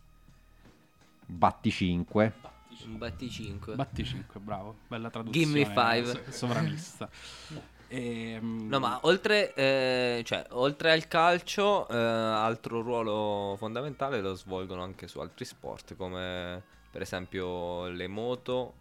[1.25, 2.52] batticinque.
[2.86, 3.75] Un batticinque.
[3.75, 4.75] Batti 5, bravo.
[4.88, 5.45] Bella traduzione.
[5.45, 6.05] Gimme five.
[6.05, 7.09] so- Sovranista.
[7.89, 14.81] Ehm, No, ma oltre, eh, cioè, oltre al calcio, eh, altro ruolo fondamentale lo svolgono
[14.81, 16.59] anche su altri sport, come
[16.89, 18.73] per esempio le moto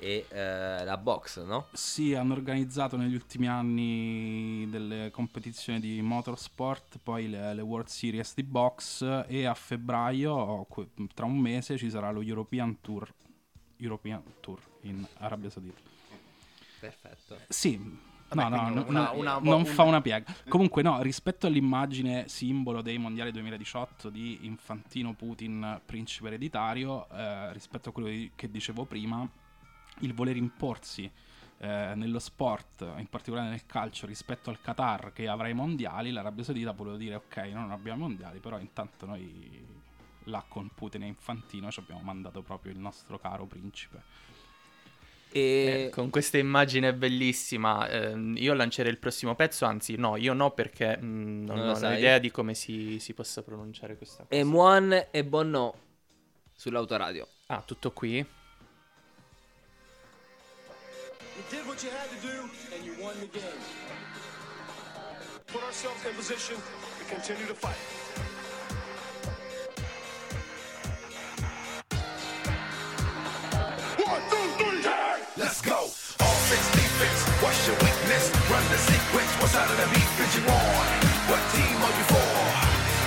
[0.00, 1.66] e eh, la box, no?
[1.74, 8.34] Sì, hanno organizzato negli ultimi anni delle competizioni di motorsport, poi le, le World Series
[8.34, 10.66] di box e a febbraio,
[11.14, 13.08] tra un mese, ci sarà lo European Tour,
[13.78, 15.80] European Tour in Arabia Saudita.
[16.80, 17.38] Perfetto.
[17.48, 20.34] Sì, Vabbè, no, no, una- no, una- non una- fa una piega.
[20.48, 27.90] Comunque no, rispetto all'immagine simbolo dei mondiali 2018 di Infantino Putin principe ereditario, eh, rispetto
[27.90, 29.28] a quello di- che dicevo prima,
[30.00, 31.10] il voler imporsi
[31.58, 36.44] eh, nello sport, in particolare nel calcio, rispetto al Qatar che avrà i mondiali, l'Arabia
[36.44, 39.64] Saudita voleva dire ok, noi non abbiamo i mondiali, però intanto noi
[40.26, 44.02] là con Putin e Infantino ci abbiamo mandato proprio il nostro caro principe.
[45.32, 50.32] E Eh, con questa immagine bellissima, ehm, io lancerei il prossimo pezzo, anzi no, io
[50.32, 51.98] no perché mm, non, Non ho sai?
[51.98, 54.34] idea di come si, si possa pronunciare questa cosa.
[54.34, 55.74] e Muan e Bonno
[56.54, 57.26] sull'autoradio.
[57.46, 58.16] Ah, tutto qui?
[58.16, 58.24] You
[61.50, 63.60] did what you had to do, and you won the game.
[65.46, 67.76] Put ourselves in position to continue to fight.
[78.76, 80.86] The sequence, what side of the defense you on?
[81.32, 82.28] What team are you for?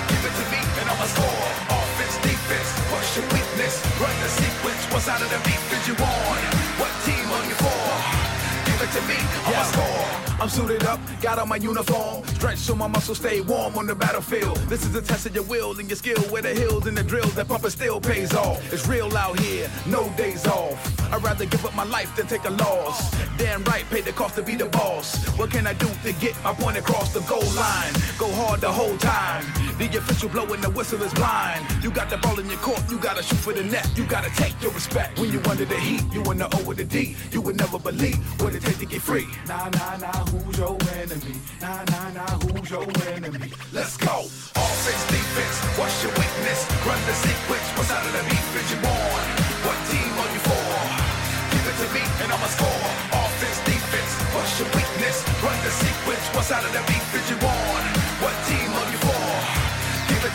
[0.09, 1.45] Give it to me and I'ma score.
[1.77, 3.75] Offense, defense, what's your weakness?
[4.01, 6.39] Run the sequence, what side of the defense you on?
[6.81, 7.81] What team are you for?
[8.65, 10.28] Give it to me, I'ma score.
[10.41, 12.25] I'm suited up, got on my uniform.
[12.27, 14.55] Stretch so my muscles stay warm on the battlefield.
[14.69, 16.21] This is a test of your will and your skill.
[16.31, 18.71] Where the hills and the drills that pumping still pays off.
[18.71, 20.79] It's real out here, no days off.
[21.11, 23.11] I'd rather give up my life than take a loss.
[23.37, 25.17] Damn right, pay the cost to be the boss.
[25.37, 27.93] What can I do to get my point across the goal line?
[28.17, 29.43] Go hard the whole time.
[29.77, 31.65] The official blowing the whistle is blind.
[31.83, 33.89] You got the ball in your court, you gotta shoot for the net.
[33.95, 36.03] You gotta take your respect when you under the heat.
[36.13, 37.15] You in the O with the D.
[37.31, 39.27] You would never believe what it takes to get free.
[39.47, 41.35] Nah, nah, nah, who's your enemy?
[41.61, 43.51] Nah, nah, nah, who's your enemy?
[43.73, 44.29] Let's go.
[44.55, 46.59] Offense, defense, what's your weakness?
[46.85, 49.23] Run the sequence, what side of the defense you on?
[49.65, 50.65] What team are you for?
[51.51, 52.83] Give it to me and I'ma score.
[53.13, 55.17] Offense, defense, what's your weakness?
[55.41, 57.78] Run the sequence, what side of the defense you on?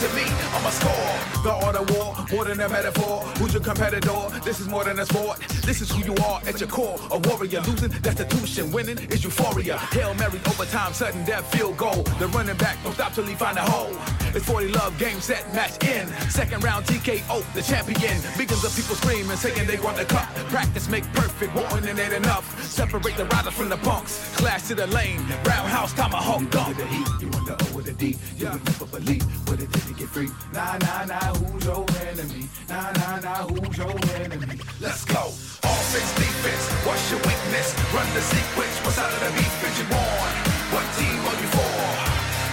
[0.01, 1.43] To me, I'ma score.
[1.45, 3.21] The art of war, more than a metaphor.
[3.39, 4.11] Who's your competitor?
[4.45, 5.39] This is more than a sport.
[5.63, 6.99] This is who you are at your core.
[7.13, 8.73] A warrior losing, destitution.
[8.73, 9.79] Winning is euphoria.
[9.92, 12.03] Hail Mary, overtime, sudden death, field goal.
[12.19, 13.95] The running back don't stop till he find a hole.
[14.35, 16.09] It's 40 love, game set, match in.
[16.29, 18.19] Second round TKO, the champion.
[18.37, 20.29] Millions of people screaming, saying they want the cup.
[20.51, 22.45] Practice make perfect, wanting it ain't enough.
[22.65, 24.35] Separate the riders from the punks.
[24.37, 26.77] Clash to the lane, roundhouse, tomahawk, dunk.
[27.21, 28.17] you want the O oh, with the D.
[28.37, 30.31] You would never believe what it takes to get free.
[30.53, 32.49] Nah, nah, nah, who's your enemy?
[32.69, 34.57] Nah, nah, nah, who's your enemy?
[34.81, 35.29] Let's go.
[35.61, 37.69] Offense, defense, what's your weakness?
[37.93, 40.31] Run the sequence, what side of the defense you on?
[40.73, 41.75] What team are you for?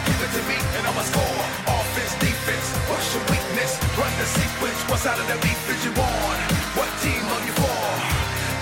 [0.07, 1.39] Give it to me and I'ma score.
[1.71, 3.71] Offense, defense, what's your weakness?
[3.95, 6.37] Run the sequence, what side of the defense you on?
[6.75, 7.79] What team are you for?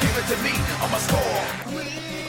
[0.02, 2.29] Give it to me, I'ma score.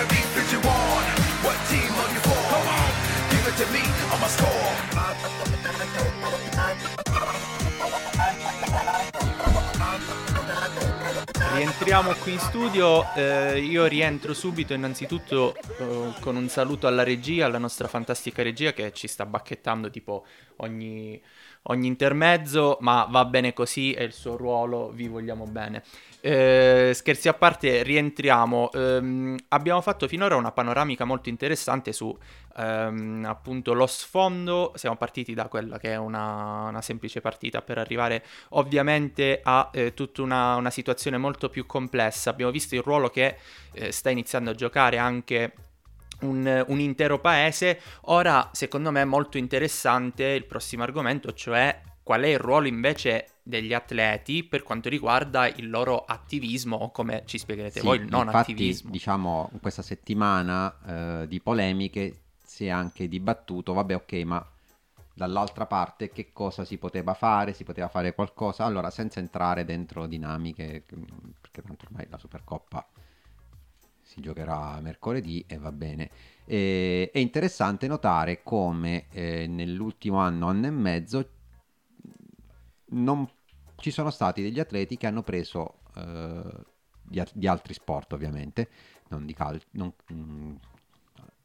[0.00, 1.02] The defense you on?
[1.44, 2.40] What team are you for?
[2.48, 2.92] Come on,
[3.30, 3.82] give it to me,
[4.12, 4.98] I'ma score.
[11.52, 17.44] Rientriamo qui in studio, eh, io rientro subito innanzitutto eh, con un saluto alla regia,
[17.44, 20.24] alla nostra fantastica regia che ci sta bacchettando tipo
[20.56, 21.20] ogni,
[21.64, 25.82] ogni intermezzo, ma va bene così, è il suo ruolo, vi vogliamo bene.
[26.22, 28.70] Eh, scherzi a parte, rientriamo.
[28.72, 32.16] Ehm, abbiamo fatto finora una panoramica molto interessante su
[32.56, 34.72] ehm, appunto lo sfondo.
[34.74, 39.94] Siamo partiti da quella che è una, una semplice partita per arrivare ovviamente a eh,
[39.94, 42.30] tutta una, una situazione molto più complessa.
[42.30, 43.36] Abbiamo visto il ruolo che
[43.72, 45.54] eh, sta iniziando a giocare anche
[46.20, 47.80] un, un intero paese.
[48.02, 53.26] Ora, secondo me, è molto interessante il prossimo argomento, cioè qual è il ruolo invece
[53.50, 58.06] degli atleti per quanto riguarda il loro attivismo o come ci spiegherete Sì, voi il
[58.08, 58.90] non infatti, attivismo.
[58.90, 64.44] diciamo, questa settimana eh, di polemiche si è anche dibattuto, vabbè ok, ma
[65.14, 70.06] dall'altra parte che cosa si poteva fare, si poteva fare qualcosa, allora senza entrare dentro
[70.06, 70.82] dinamiche,
[71.40, 72.86] perché tanto ormai la Supercoppa
[74.02, 76.10] si giocherà mercoledì e va bene.
[76.44, 81.28] E- è interessante notare come eh, nell'ultimo anno, anno e mezzo,
[82.92, 83.28] non
[83.80, 86.42] ci sono stati degli atleti che hanno preso eh,
[87.02, 88.68] di, al- di altri sport ovviamente,
[89.08, 90.54] non, di cal- non- mm,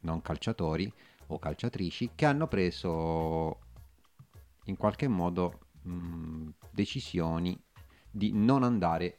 [0.02, 0.92] non calciatori
[1.28, 3.60] o calciatrici, che hanno preso
[4.66, 7.60] in qualche modo mm, decisioni
[8.12, 9.18] di non andare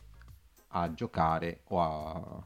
[0.69, 2.45] a giocare o a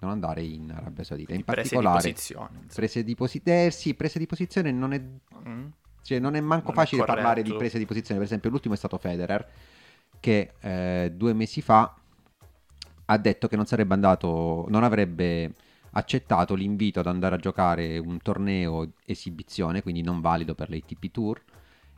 [0.00, 1.34] non andare in Arabia Saudita.
[1.34, 2.74] In Prese di particolare posizione, insomma.
[2.74, 3.66] prese di posizione.
[3.66, 5.02] Eh sì, prese di posizione non è
[5.46, 5.66] Mm?
[6.02, 7.20] cioè, non è manco Non è facile corretto.
[7.20, 8.18] parlare di prese di posizione.
[8.18, 9.46] Per esempio, l'ultimo è stato Federer,
[10.20, 11.94] che eh, due mesi fa
[13.06, 15.54] ha detto che non sarebbe andato, non avrebbe
[15.92, 21.42] accettato l'invito ad andare a giocare un torneo esibizione, quindi non valido per l'ATP Tour,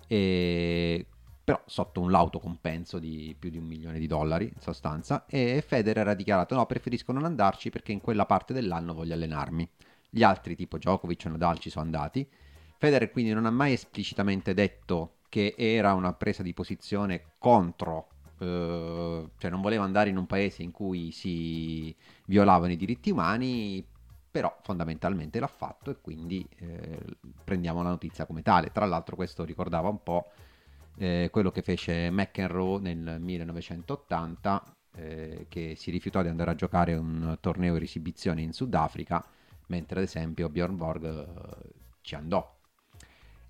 [0.06, 1.04] e-
[1.42, 5.26] però sotto un lauto compenso di più di un milione di dollari in sostanza.
[5.26, 9.68] E Federer ha dichiarato: No, preferisco non andarci perché in quella parte dell'anno voglio allenarmi.
[10.08, 12.28] Gli altri, tipo Djokovic e Nadal, ci sono andati.
[12.78, 18.09] Federer quindi non ha mai esplicitamente detto che era una presa di posizione contro,
[18.40, 21.94] eh, cioè non voleva andare in un paese in cui si
[22.26, 23.84] violavano i diritti umani,
[24.30, 27.00] però fondamentalmente l'ha fatto e quindi eh,
[27.44, 28.70] prendiamo la notizia come tale.
[28.72, 30.30] Tra l'altro questo ricordava un po'
[30.96, 36.94] eh, quello che fece McEnroe nel 1980, eh, che si rifiutò di andare a giocare
[36.94, 39.24] un torneo di esibizione in Sudafrica,
[39.66, 42.58] mentre ad esempio Bjorn Borg eh, ci andò.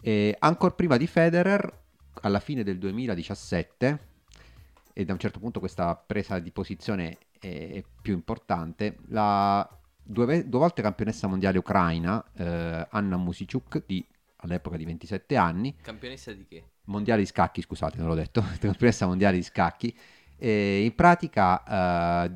[0.00, 1.78] E ancora prima di Federer,
[2.22, 4.08] alla fine del 2017,
[4.92, 9.66] e da un certo punto questa presa di posizione è più importante, la
[10.02, 14.04] due, due volte campionessa mondiale ucraina, eh, Anna Musiciuk, di,
[14.36, 16.64] all'epoca di 27 anni, Campionessa di che?
[16.84, 19.96] mondiale di scacchi, scusate, non l'ho detto, campionessa mondiale di scacchi,
[20.36, 22.30] e in pratica eh,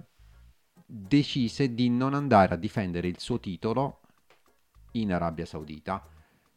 [0.87, 4.01] decise di non andare a difendere il suo titolo
[4.93, 6.07] in Arabia Saudita.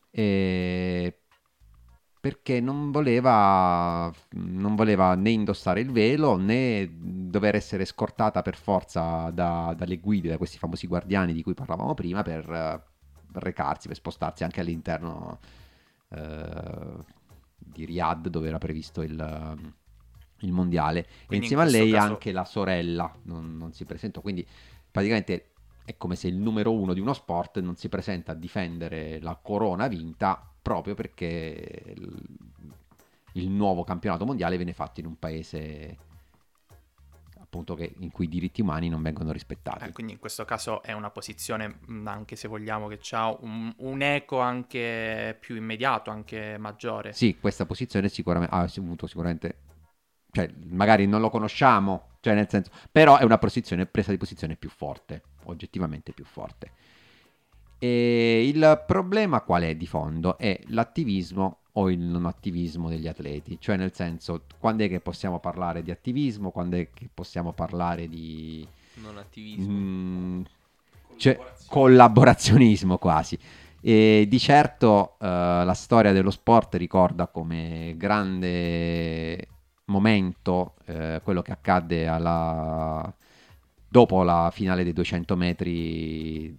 [0.10, 1.20] E
[2.28, 9.30] perché non voleva, non voleva né indossare il velo né dover essere scortata per forza
[9.30, 12.82] da- dalle guide, da questi famosi guardiani di cui parlavamo prima, per eh,
[13.40, 15.40] recarsi, per spostarsi anche all'interno
[16.10, 16.98] eh,
[17.56, 19.58] di Riyadh dove era previsto il,
[20.40, 21.00] il mondiale.
[21.00, 24.20] E Quindi insieme a in questo lei caso- anche la sorella non, non si presentò,
[24.20, 24.46] quindi
[24.92, 25.52] praticamente
[25.86, 29.40] è come se il numero uno di uno sport non si presenta a difendere la
[29.42, 31.96] corona vinta proprio perché
[33.32, 35.98] il, nuovo campionato mondiale viene fatto in un paese
[37.40, 39.86] appunto che- in cui i diritti umani non vengono rispettati.
[39.86, 43.74] Eh, quindi in questo caso è una posizione, mh, anche se vogliamo, che ha un,
[43.78, 47.14] un eco anche più immediato, anche maggiore.
[47.14, 49.60] Sì, questa posizione sicuramente ha avuto sicuramente
[50.30, 54.58] cioè magari non lo conosciamo, cioè nel senso, però è una posizione presa di posizione
[54.58, 56.74] più forte, oggettivamente più forte.
[57.80, 60.38] E il problema qual è di fondo?
[60.38, 65.40] È l'attivismo o il non attivismo degli atleti, cioè nel senso, quando è che possiamo
[65.40, 69.72] parlare di attivismo, quando è che possiamo parlare di Non attivismo.
[69.72, 70.42] Mm,
[71.18, 73.38] cioè, collaborazionismo quasi.
[73.80, 79.48] E di certo eh, la storia dello sport ricorda come grande
[79.86, 83.14] momento eh, quello che accadde alla...
[83.88, 86.58] dopo la finale dei 200 metri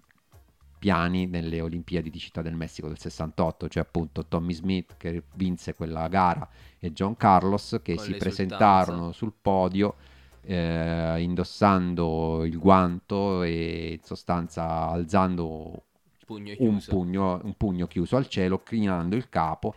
[0.78, 5.74] piani nelle Olimpiadi di Città del Messico del 68, cioè appunto Tommy Smith che vinse
[5.74, 6.48] quella gara
[6.78, 9.96] e John Carlos che Con si presentarono sul podio
[10.42, 15.82] eh, indossando il guanto e in sostanza alzando
[16.28, 19.74] Pugno un pugno, un pugno chiuso al cielo, crinando il capo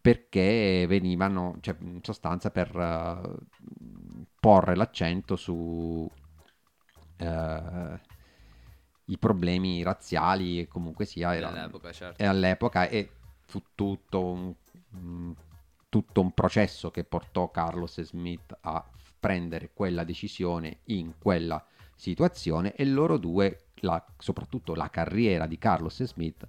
[0.00, 3.34] perché venivano, cioè in sostanza per eh,
[4.40, 6.10] porre l'accento su
[7.18, 8.00] eh,
[9.06, 12.22] i problemi razziali e comunque sia era- All'epoca, certo.
[12.22, 14.54] e all'epoca e fu tutto un,
[14.90, 15.34] un
[15.88, 18.82] tutto un processo che portò Carlos Smith a
[19.20, 21.62] prendere quella decisione in quella
[21.94, 26.48] situazione e loro due, la- soprattutto la carriera di Carlos Smith,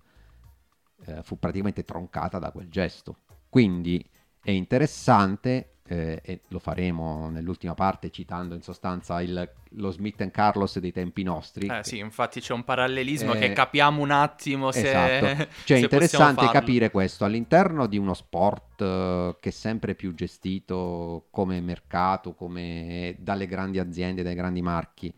[1.05, 3.17] eh, fu praticamente troncata da quel gesto.
[3.49, 4.03] Quindi
[4.41, 10.31] è interessante, eh, e lo faremo nell'ultima parte citando in sostanza il- lo Smith and
[10.31, 11.67] Carlos dei tempi nostri.
[11.67, 14.87] Eh sì, infatti c'è un parallelismo Eh, che capiamo un attimo se...
[14.87, 15.47] Esatto.
[15.65, 21.27] Cioè è interessante capire questo all'interno di uno sport eh, che è sempre più gestito
[21.31, 25.13] come mercato, come dalle grandi aziende, dai grandi marchi.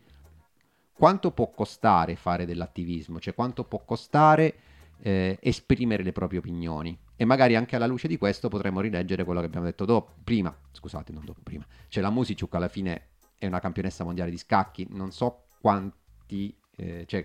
[0.92, 3.20] Quanto può costare fare dell'attivismo?
[3.20, 4.54] Cioè quanto può costare
[5.02, 6.98] eh, esprimere le proprie opinioni?
[7.16, 10.54] E magari anche alla luce di questo potremmo rileggere quello che abbiamo detto dopo, prima,
[10.72, 11.66] scusate, non dopo, prima.
[11.88, 13.08] Cioè la Musiciuk alla fine
[13.38, 17.24] è una campionessa mondiale di scacchi, non so quanti, eh, cioè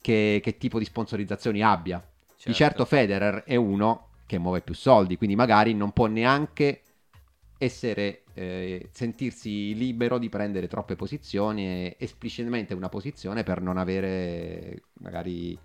[0.00, 2.04] che, che tipo di sponsorizzazioni abbia.
[2.44, 6.82] Di certo Federer è uno che muove più soldi, quindi magari non può neanche
[7.58, 14.82] essere, eh, sentirsi libero di prendere troppe posizioni e esplicitamente una posizione per non avere
[15.00, 15.58] magari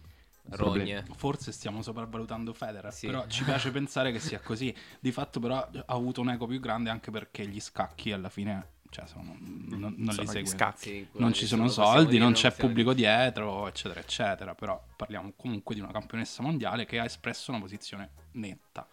[0.50, 1.06] Rogne.
[1.16, 3.08] Forse stiamo sopravvalutando Federer, Sì.
[3.08, 4.74] però ci piace pensare che sia così.
[5.00, 8.72] Di fatto però ha avuto un eco più grande anche perché gli scacchi alla fine
[8.90, 10.46] cioè, sono- non, non Sono li segue.
[10.46, 11.08] scacchi.
[11.14, 14.54] Non ci sono sono, soldi, non c'è pubblico dietro, eccetera, eccetera.
[14.54, 18.88] Però parliamo comunque di una campionessa mondiale che ha espresso una posizione netta.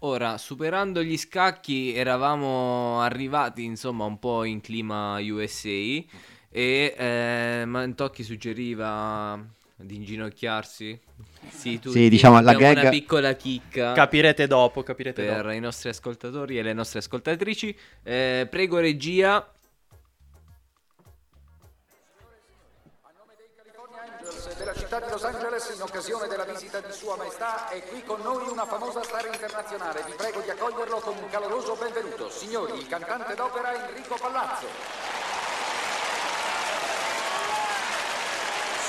[0.00, 6.04] Ora, superando gli scacchi, eravamo arrivati insomma un po' in clima USA e
[6.96, 9.44] eh, Mantocchi suggeriva
[9.76, 11.00] di inginocchiarsi.
[11.50, 15.50] Sì, tu, Sì, diciamo, la gag- una piccola chicca Capirete dopo, capirete per dopo.
[15.50, 17.76] i nostri ascoltatori e le nostre ascoltatrici.
[18.02, 19.46] Eh, prego regia.
[23.94, 28.02] Angels della città di Los Angeles in occasione della visita di Sua Maestà è qui
[28.04, 30.02] con noi una famosa star internazionale.
[30.06, 32.28] Vi prego di accoglierlo con un caloroso benvenuto.
[32.30, 34.66] Signori, il cantante d'opera Enrico Palazzo.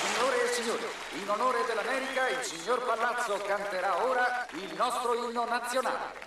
[0.02, 0.86] Signore e signori,
[1.20, 6.22] in onore dell'America il signor Palazzo canterà ora il nostro inno nazionale.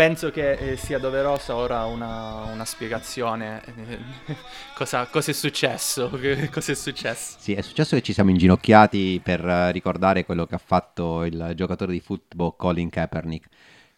[0.00, 3.62] Penso che eh, sia doverosa ora una, una spiegazione.
[3.66, 3.98] Eh,
[4.74, 6.08] cosa, cosa è successo?
[6.50, 7.36] Cosa è successo?
[7.38, 11.52] Sì, è successo che ci siamo inginocchiati per eh, ricordare quello che ha fatto il
[11.54, 13.46] giocatore di football Colin Kaepernick.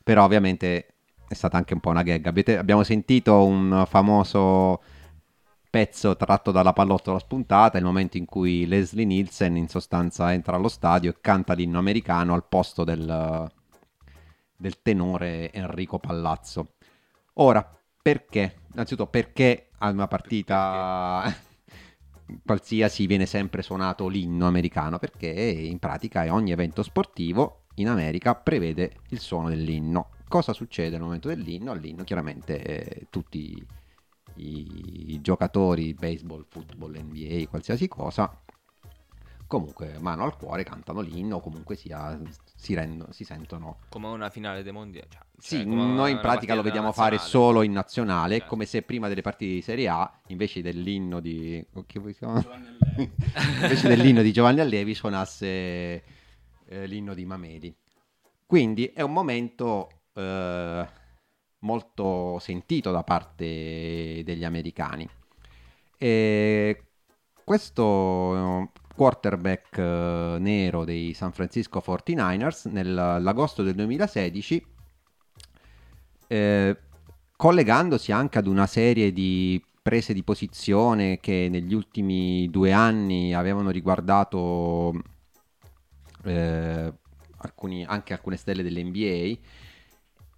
[0.03, 0.86] Però ovviamente
[1.28, 2.57] è stata anche un po' una gag.
[2.59, 4.82] Abbiamo sentito un famoso
[5.70, 10.68] pezzo tratto dalla pallottola spuntata, il momento in cui Leslie Nielsen in sostanza entra allo
[10.68, 13.48] stadio e canta l'inno americano al posto del,
[14.63, 16.75] del tenore Enrico Palazzo.
[17.35, 17.69] Ora,
[18.01, 18.61] perché?
[18.73, 21.25] Innanzitutto perché a una partita
[22.47, 24.99] qualsiasi viene sempre suonato l'inno americano?
[24.99, 30.11] Perché in pratica ogni evento sportivo in America prevede il suono dell'inno.
[30.29, 31.73] Cosa succede al momento dell'inno?
[31.73, 33.67] All'inno chiaramente eh, tutti
[34.37, 38.41] i, i giocatori, baseball, football, NBA, qualsiasi cosa,
[39.47, 42.19] comunque mano al cuore cantano l'inno comunque sia,
[42.63, 45.09] si, rendono, si sentono Come una finale dei mondiali.
[45.11, 47.31] Cioè, sì, cioè, noi in pratica lo vediamo fare nazionale.
[47.31, 48.49] solo in nazionale, Certo.
[48.49, 51.65] come se prima delle partite di Serie A, invece dell'inno di...
[51.73, 52.47] oh, che vuoi chiamare?
[53.63, 56.03] invece dell'inno di Giovanni Allevi suonasse eh,
[56.87, 57.77] l'inno di Mameli.
[58.47, 60.89] Quindi è un momento eh,
[61.59, 65.09] molto sentito da parte degli americani.
[65.99, 66.85] E
[67.45, 74.66] questo quarterback eh, nero dei San Francisco 49ers nell'agosto del 2016
[76.28, 76.78] eh,
[77.36, 83.70] collegandosi anche ad una serie di prese di posizione che negli ultimi due anni avevano
[83.70, 84.93] riguardato
[86.24, 86.93] eh,
[87.38, 89.40] alcuni- anche alcune stelle dell'NBA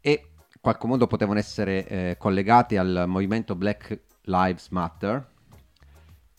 [0.00, 5.32] e in qualche modo potevano essere eh, collegate al movimento Black Lives Matter,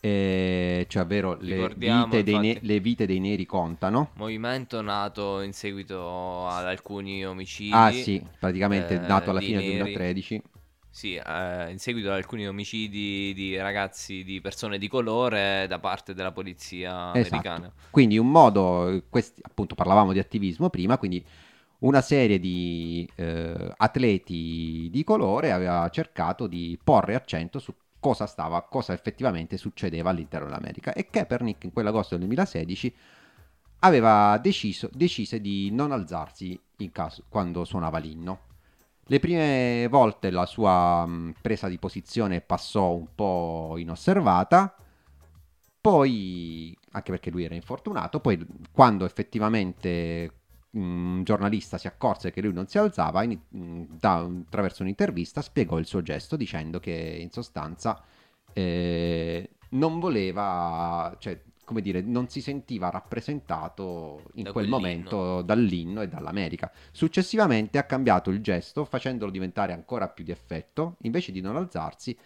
[0.06, 4.12] eh, cioè ovvero le vite, dei ne- le vite dei neri contano.
[4.18, 7.74] Movimento nato in seguito ad alcuni omicidi.
[7.74, 9.82] Ah sì, praticamente eh, nato alla fine del neri.
[9.82, 10.42] 2013.
[10.90, 16.14] Sì, eh, in seguito ad alcuni omicidi di ragazzi, di persone di colore da parte
[16.14, 17.48] della polizia Esatto.
[17.48, 17.74] americana.
[17.90, 21.26] Quindi un modo, questi, appunto parlavamo di attivismo prima, quindi
[21.80, 27.74] una serie di eh, atleti di colore aveva cercato di porre accento su
[28.06, 32.96] cosa stava, cosa effettivamente succedeva all'interno dell'America e Kaepernick in quell'agosto del 2016
[33.80, 36.60] aveva deciso decise di non alzarsi
[36.92, 38.42] caso, quando suonava l'inno.
[39.06, 41.10] Le prime volte la sua
[41.42, 44.76] presa di posizione passò un po' inosservata,
[45.82, 50.42] poi, anche perché lui era infortunato, poi quando effettivamente
[50.76, 55.78] un giornalista si accorse che lui non si alzava, in- mh, da- attraverso un'intervista spiegò
[55.80, 58.02] il suo gesto dicendo che in sostanza
[58.54, 66.02] eh, non voleva, cioè, come dire, non si sentiva rappresentato in Da quel momento dall'inno
[66.02, 66.72] e dall'America.
[66.92, 72.18] Successivamente ha cambiato il gesto facendolo diventare ancora più di effetto, invece di non alzarsi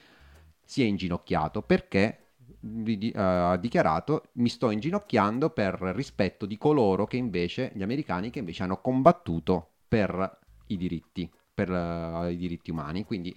[0.64, 1.62] si è inginocchiato.
[1.62, 2.29] Perché
[2.62, 8.40] eh, ha dichiarato mi sto inginocchiando per rispetto di coloro che invece, gli americani che
[8.40, 13.36] invece hanno combattuto per i diritti, per eh, i diritti umani, quindi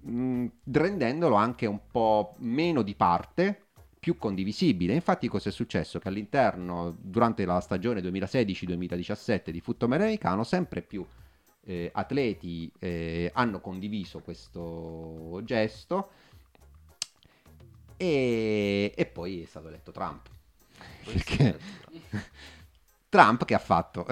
[0.00, 4.94] mh, rendendolo anche un po' meno di parte, più condivisibile.
[4.94, 5.98] Infatti cosa è successo?
[5.98, 11.04] Che all'interno, durante la stagione 2016-2017 di football americano, sempre più
[11.64, 16.10] eh, atleti eh, hanno condiviso questo gesto
[17.98, 20.28] e, e poi è stato eletto Trump.
[21.04, 21.58] Perché
[23.10, 24.06] Trump che ha fatto?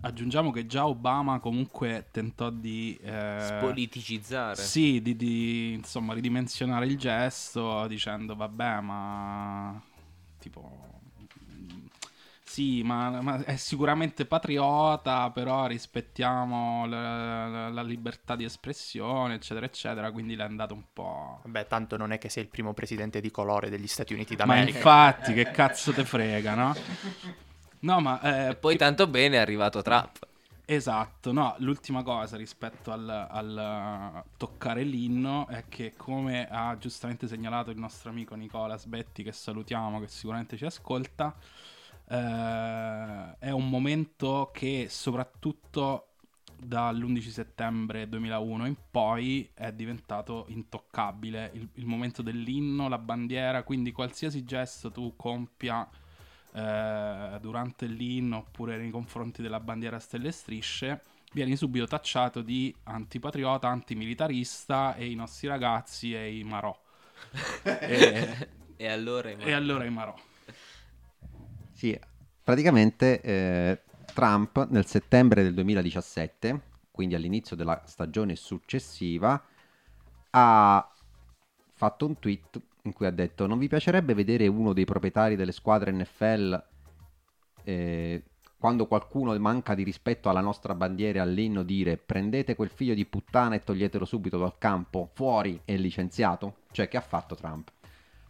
[0.00, 2.98] Aggiungiamo che già Obama comunque tentò di...
[3.02, 4.56] eh, Spoliticizzare.
[4.56, 9.80] Sì, di, di, insomma ridimensionare il gesto dicendo vabbè ma
[10.38, 10.91] tipo...
[12.52, 19.64] Sì, ma, ma è sicuramente patriota, però rispettiamo la, la- la libertà di espressione, eccetera,
[19.66, 20.12] eccetera.
[20.12, 21.40] Quindi l'è andato un po'.
[21.42, 24.56] Vabbè, tanto non è che sei il primo presidente di colore degli Stati Uniti Ma
[24.56, 24.58] d'America.
[24.58, 26.74] infatti, che cazzo te frega, no?
[27.80, 30.26] No, ma eh, Poi tanto bene è arrivato Trump.
[30.64, 37.70] Esatto, no, l'ultima cosa rispetto al, al toccare l'inno è che come ha giustamente segnalato
[37.70, 41.36] il nostro amico Nicola Sbetti, che salutiamo, che sicuramente ci ascolta,
[42.08, 46.08] eh, è un momento che soprattutto
[46.64, 53.92] dall'11 settembre 2001 in poi è diventato intoccabile il, il momento dell'inno, la bandiera, quindi
[53.92, 55.88] qualsiasi gesto tu compia
[56.54, 62.74] eh, durante l'inno oppure nei confronti della bandiera stelle e strisce, vieni subito tacciato di
[62.84, 66.78] antipatriota, antimilitarista e i nostri ragazzi e i marò.
[67.64, 70.14] e, E allora i e allora i marò.
[71.82, 71.98] Sì,
[72.44, 73.80] praticamente eh,
[74.14, 76.60] Trump nel settembre del 2017,
[76.92, 79.44] quindi all'inizio della stagione successiva,
[80.30, 80.92] ha
[81.72, 85.50] fatto un tweet in cui ha detto non vi piacerebbe vedere uno dei proprietari delle
[85.50, 86.64] squadre NFL
[87.64, 88.22] eh,
[88.56, 93.06] quando qualcuno manca di rispetto alla nostra bandiera e all'inno dire prendete quel figlio di
[93.06, 96.58] puttana e toglietelo subito dal campo, fuori e licenziato?
[96.70, 97.72] Cioè che ha fatto Trump?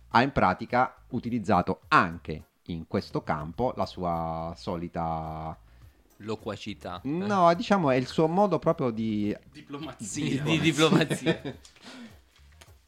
[0.09, 5.57] Ha in pratica utilizzato anche in questo campo la sua solita...
[6.19, 7.01] Loquacità.
[7.05, 9.37] No, diciamo è il suo modo proprio di...
[9.51, 10.43] Diplomazia.
[10.43, 11.41] Di diplomazia.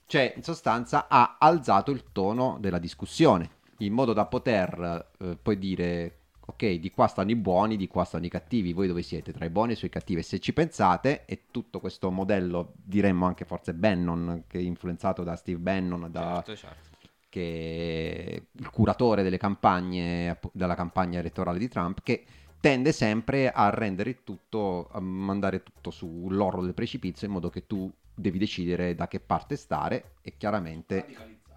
[0.07, 5.59] Cioè, in sostanza, ha alzato il tono della discussione in modo da poter eh, poi
[5.59, 8.73] dire: Ok, di qua stanno i buoni, di qua stanno i cattivi.
[8.73, 9.33] Voi dove siete?
[9.33, 10.23] Tra i buoni e i cattivi.
[10.23, 15.37] Se ci pensate, e tutto questo modello, diremmo anche forse Bannon, che è influenzato da
[15.37, 16.94] Steve Bannon, da, Certo, certo.
[17.35, 22.25] Che il curatore delle campagne, della campagna elettorale di Trump, che
[22.61, 27.93] tende sempre a rendere tutto, a mandare tutto sull'orlo del precipizio in modo che tu
[28.15, 31.05] devi decidere da che parte stare e chiaramente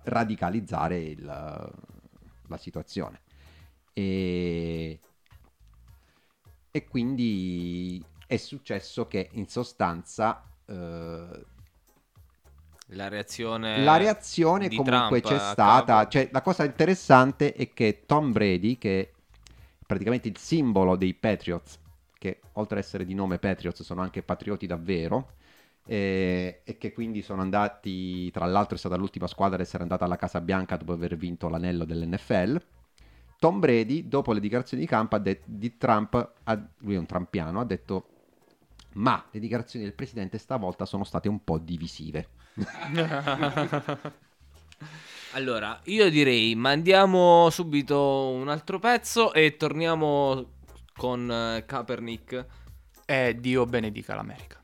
[0.02, 3.22] radicalizzare, il- la situazione.
[3.94, 5.00] E,
[6.72, 11.46] e quindi è successo che in sostanza eh,
[12.88, 16.08] La reazione, la reazione Eh, comunque Trump c'è stata.
[16.08, 19.12] Cioè, la cosa interessante è che Tom Brady, che è
[19.86, 21.80] praticamente il simbolo dei Patriots,
[22.18, 25.34] che oltre ad essere di nome Patriots sono anche patrioti davvero,
[25.86, 30.06] e, e che quindi sono andati, tra l'altro è stata l'ultima squadra ad essere andata
[30.06, 32.62] alla Casa Bianca dopo aver vinto l'anello dell'NFL.
[33.40, 37.06] Tom Brady, dopo le dichiarazioni di campo ha det- di Trump, ha- lui è un
[37.06, 38.08] trampiano, ha detto
[38.94, 42.30] ma le dichiarazioni del presidente stavolta sono state un po' divisive.
[45.32, 50.54] Allora, io direi mandiamo subito un altro pezzo e torniamo
[50.96, 52.46] con eh, Kaepernick.
[53.06, 54.57] E Dio benedica l'America.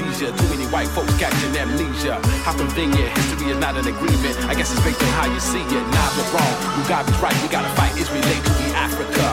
[0.00, 0.32] Rhodesia.
[0.36, 2.20] Too many white folks catching amnesia.
[2.44, 4.36] How convenient, history is not an agreement.
[4.46, 5.84] I guess it's based on how you see it.
[5.94, 6.54] Nah, but wrong.
[6.78, 7.92] Mugabe's right, we gotta fight.
[7.96, 9.23] It's related to Africa.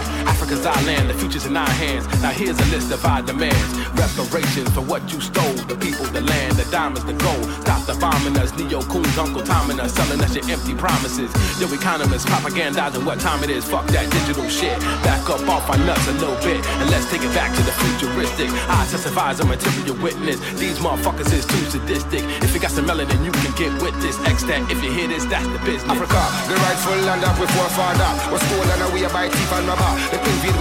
[0.52, 2.06] Africa's our land, the future's in our hands.
[2.22, 3.72] Now here's a list of our demands.
[3.96, 5.56] Reparations for what you stole.
[5.72, 7.46] The people, the land, the diamonds, the gold.
[7.64, 8.52] Stop the bombing us.
[8.60, 11.32] Neo Coons, Uncle Tom and us selling us your empty promises.
[11.56, 13.64] Yo, economists propagandizing what time it is.
[13.64, 14.78] Fuck that digital shit.
[15.08, 17.72] Back up off our nuts a little bit and let's take it back to the
[17.72, 18.52] futuristic.
[18.68, 20.40] I testify as a material witness.
[20.60, 22.28] These motherfuckers is too sadistic.
[22.44, 24.20] If you got some melanin, you can get with this.
[24.28, 24.68] X that.
[24.68, 25.88] If you hear this, that's the business.
[25.88, 26.20] Africa,
[26.52, 29.66] the rightful land of we forefather Was stolen away by thief and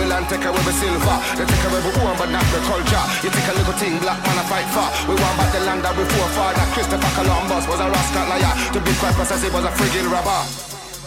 [0.01, 1.17] will and take away silver.
[1.37, 1.81] They take away
[2.17, 3.05] but not the culture.
[3.21, 4.89] You take a little thing black man fight for.
[5.05, 8.55] We want back the land of we forefather Christopher Columbus was a rascal liar.
[8.73, 10.41] To be quite precise he was a frigid robber.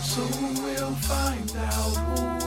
[0.04, 2.43] Soon we'll find out who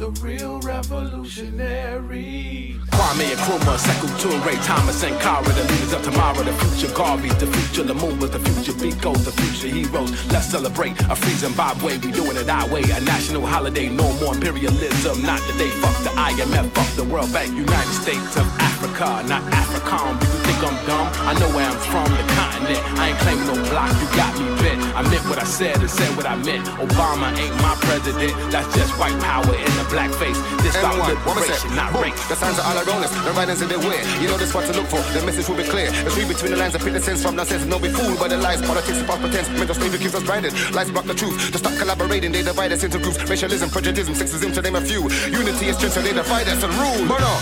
[0.00, 2.74] the real revolutionary.
[2.88, 7.46] Kwame Nkrumah, Sekou Toure, Thomas and Kara, the leaders of tomorrow, the future Garvey, the
[7.46, 10.10] future Lumumba, the future Bikos, the future heroes.
[10.32, 11.98] Let's celebrate a free Zimbabwe.
[11.98, 13.90] We doing it our way, a national holiday.
[13.90, 15.20] No more imperialism.
[15.22, 15.68] Not today.
[15.84, 19.42] Fuck the IMF, fuck the World Bank, United States of Africa, not
[19.90, 20.18] African.
[20.18, 21.08] People think I'm dumb.
[21.26, 22.80] I know where I'm from, the continent.
[22.98, 23.90] I ain't claiming no block.
[23.98, 24.80] You got me bent.
[24.94, 26.66] I meant what I said and said what I meant.
[26.78, 28.34] Obama ain't my president.
[28.50, 30.38] That's just white power in the black face.
[30.62, 32.02] This about M1, what me liberation, not Boom.
[32.02, 32.28] race.
[32.28, 34.00] The signs are all around us, the writings in the way.
[34.20, 35.90] You know this what to look for, the message will be clear.
[35.90, 37.64] The read between the lines and pick the sense from nonsense.
[37.66, 39.48] No be fooled by the lies, politics, and false pretense.
[39.58, 40.52] Mental slavery keeps us blinded.
[40.72, 41.34] Lies block the truth.
[41.52, 43.18] To stop collaborating, they divide us into groups.
[43.28, 45.02] Racialism, prejudice, sexism, to name a few.
[45.30, 47.08] Unity is strength, so they divide us and rule.
[47.08, 47.34] But no.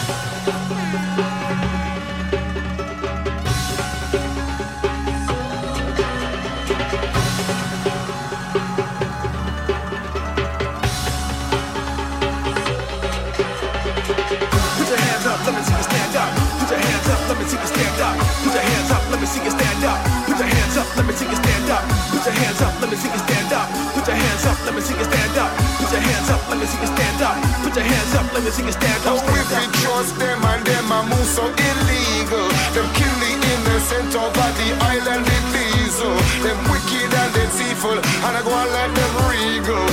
[22.29, 23.69] Your hands up, let me see you stand up.
[23.97, 25.51] Put your hands up, let me see you stand up.
[25.81, 27.37] Put your hands up, let me see you stand up.
[27.65, 29.17] Put your hands up, let me see you stand up.
[29.17, 32.49] Oh, if we trust them and them a move so illegal.
[32.77, 36.13] Them kill the innocent over the island in diesel.
[36.45, 39.87] Them wicked and deceitful, and I go and let them regal.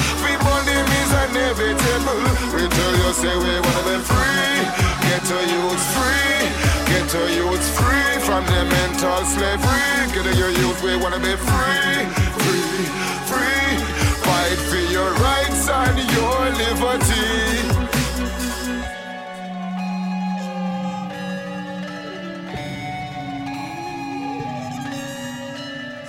[0.65, 2.21] Them is inevitable.
[2.53, 4.61] We tell you say we wanna be free.
[5.07, 6.26] Get to youth free.
[6.91, 10.13] Get to youth free from the mental slavery.
[10.13, 11.97] Get to your youth, we wanna be free,
[12.38, 12.86] free,
[13.30, 13.71] free.
[14.26, 17.44] Fight for your rights and your liberty.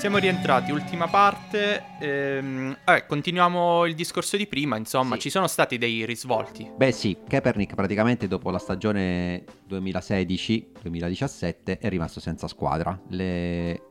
[0.07, 1.83] Siamo rientrati, ultima parte.
[1.99, 4.77] ehm, vabbè, continuiamo il discorso di prima.
[4.77, 5.23] Insomma, Sì.
[5.23, 6.71] ci sono stati dei risvolti.
[6.77, 12.97] Beh sì, Kaepernick praticamente dopo la stagione 2016-2017 è rimasto senza squadra.
[13.09, 13.83] Le,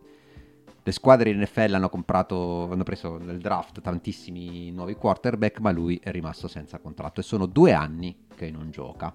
[0.81, 5.99] le squadre in NFL hanno comprato, hanno preso nel draft tantissimi nuovi quarterback, ma lui
[6.01, 9.13] è rimasto senza contratto e sono due anni che non gioca.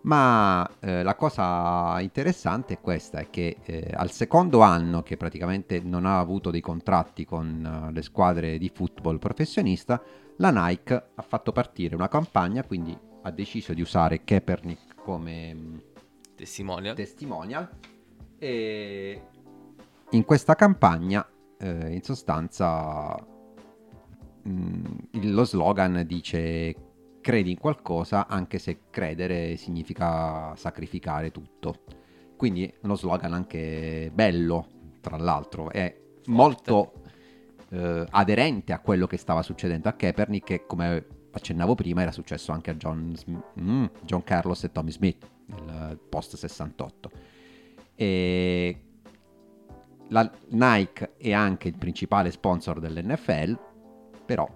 [0.00, 5.80] Ma eh, la cosa interessante è questa, è che eh, al secondo anno che praticamente
[5.80, 10.00] non ha avuto dei contratti con eh, le squadre di football professionista,
[10.36, 15.82] la Nike ha fatto partire una campagna, quindi ha deciso di usare Kaepernick come mh,
[16.36, 16.94] Testimonial.
[16.94, 17.68] testimonial
[18.38, 19.22] e
[20.10, 21.28] in questa campagna
[21.58, 23.16] eh, in sostanza
[24.42, 26.74] mh, il- lo slogan dice
[27.28, 31.82] credi in qualcosa anche se credere significa sacrificare tutto.
[32.38, 34.66] Quindi uno slogan anche bello
[35.02, 35.94] tra l'altro è
[36.28, 37.02] molto
[37.68, 42.50] eh, aderente a quello che stava succedendo a Kaepernick che come accennavo prima era successo
[42.52, 43.14] anche a John,
[43.60, 45.28] mm, John Carlos e Tommy Smith
[45.66, 47.10] nel post 68
[47.94, 48.80] e
[50.08, 53.58] la Nike è anche il principale sponsor dell'NFL
[54.24, 54.48] però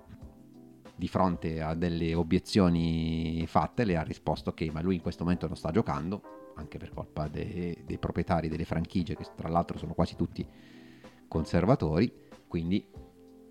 [1.03, 5.49] di fronte a delle obiezioni fatte le ha risposto che ma lui in questo momento
[5.49, 9.95] non sta giocando anche per colpa de- dei proprietari delle franchigie che tra l'altro sono
[9.95, 10.47] quasi tutti
[11.27, 12.13] conservatori
[12.47, 12.87] quindi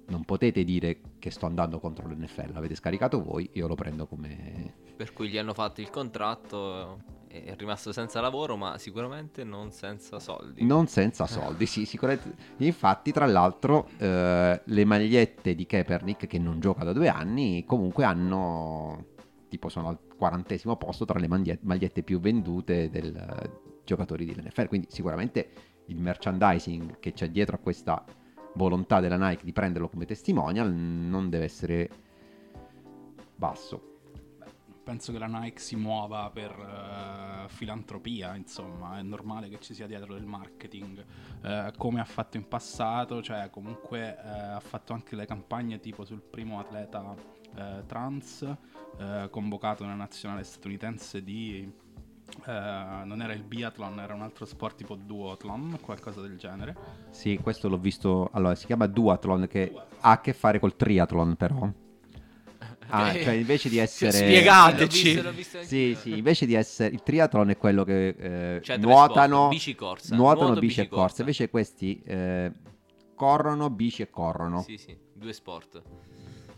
[0.06, 4.74] non potete dire che sto andando contro l'NFL l'avete scaricato voi io lo prendo come
[4.96, 10.20] Per cui gli hanno fatto il contratto, è rimasto senza lavoro, ma sicuramente non senza
[10.20, 10.66] soldi.
[10.66, 12.36] non senza soldi sì sicuramente.
[12.58, 18.04] Infatti tra l'altro eh, le magliette di Kaepernick che non gioca da due anni comunque
[18.04, 19.06] hanno
[19.48, 23.52] tipo sono al quarantesimo posto tra le maglie- magliette più vendute del eh,
[23.84, 25.50] giocatori dell'NFL quindi sicuramente
[25.88, 28.04] il merchandising che c'è dietro a questa
[28.54, 31.90] volontà della Nike di prenderlo come testimonial non deve essere
[33.36, 33.91] basso
[34.84, 39.86] Penso che la Nike si muova per eh, filantropia, insomma, è normale che ci sia
[39.88, 41.06] dietro del marketing,
[41.44, 46.04] eh, come ha fatto in passato, cioè comunque eh, ha fatto anche le campagne tipo
[46.04, 47.40] sul primo atleta
[47.86, 48.48] trans
[49.30, 51.70] convocato nella nazionale statunitense di...
[52.46, 56.76] non era il biathlon, era un altro sport tipo duathlon, qualcosa del genere.
[57.10, 58.30] Sì, questo l'ho visto.
[58.32, 61.70] Allora, si chiama duathlon che ha a che fare col triathlon, però.
[62.90, 65.04] Ah, cioè invece di essere spiegateci.
[65.04, 68.60] L'ho visto- l'ho visto Sì, sì, invece di essere il triathlon è quello che eh,
[68.62, 70.16] tre nuotano, sport, bici, corsa.
[70.16, 71.06] nuotano, Nuoto, bici e bici, corsa.
[71.06, 71.22] corsa.
[71.22, 72.52] Invece questi eh,
[73.16, 74.62] corrono, bici e corrono.
[74.62, 75.82] Sì, sì, due sport.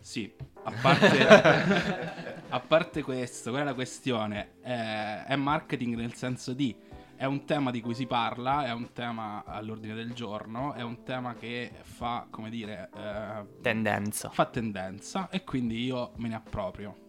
[0.00, 0.30] Sì,
[0.64, 1.26] a parte,
[2.48, 4.54] a parte questo, qual è la questione?
[4.62, 6.74] Eh, è marketing nel senso di
[7.16, 11.02] è un tema di cui si parla, è un tema all'ordine del giorno, è un
[11.04, 14.30] tema che fa, come dire, eh, Tendenza.
[14.30, 17.02] fa tendenza e quindi io me ne approprio.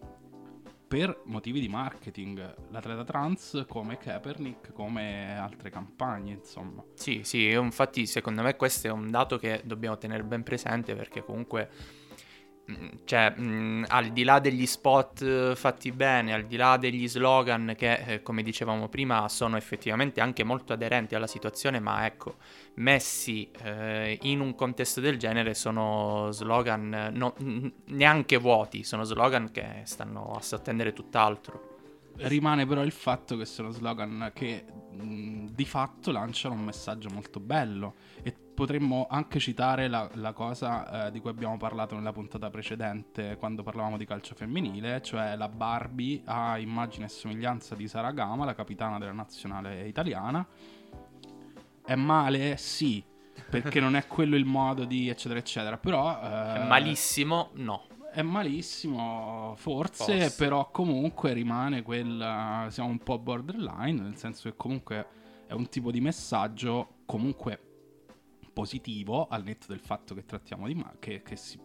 [0.88, 6.84] Per motivi di marketing, l'atleta trans come Kaepernick, come altre campagne, insomma.
[6.94, 11.24] Sì, sì, infatti secondo me questo è un dato che dobbiamo tenere ben presente perché
[11.24, 11.68] comunque,
[13.04, 17.74] cioè, mm, al di là degli spot eh, fatti bene, al di là degli slogan
[17.76, 22.36] che, eh, come dicevamo prima, sono effettivamente anche molto aderenti alla situazione, ma ecco,
[22.74, 27.34] messi eh, in un contesto del genere sono slogan eh, no-
[27.86, 31.75] neanche vuoti, sono slogan che stanno a sottendere tutt'altro.
[32.16, 37.40] Rimane però il fatto che sono slogan che mh, di fatto lanciano un messaggio molto
[37.40, 42.48] bello e potremmo anche citare la, la cosa eh, di cui abbiamo parlato nella puntata
[42.48, 48.12] precedente quando parlavamo di calcio femminile, cioè la Barbie ha immagine e somiglianza di Sara
[48.12, 50.46] Gama, la capitana della nazionale italiana.
[51.84, 52.56] È male?
[52.56, 53.04] Sì,
[53.50, 56.18] perché non è quello il modo di eccetera eccetera, però...
[56.18, 57.50] È eh, malissimo?
[57.54, 57.85] No.
[58.16, 60.36] È malissimo, forse, Forse.
[60.42, 62.66] però comunque rimane quel...
[62.70, 65.06] siamo un po' borderline, nel senso che comunque
[65.46, 67.60] è un tipo di messaggio comunque
[68.54, 70.74] positivo, al netto del fatto che trattiamo di...
[70.74, 71.60] ma- che, che si-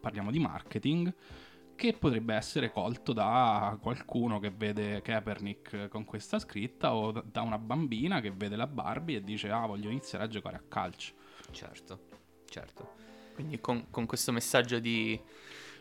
[0.00, 1.14] parliamo di marketing,
[1.76, 7.42] che potrebbe essere colto da qualcuno che vede Kaepernick con questa scritta o da- da
[7.42, 11.14] una bambina che vede la Barbie e dice ah voglio iniziare a giocare a calcio.
[11.52, 12.00] Certo,
[12.46, 13.01] certo.
[13.42, 15.18] Quindi con, con questo messaggio di...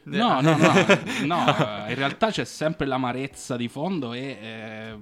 [0.03, 0.73] No, no, no,
[1.25, 1.45] no,
[1.87, 4.97] in realtà c'è sempre l'amarezza di fondo e eh,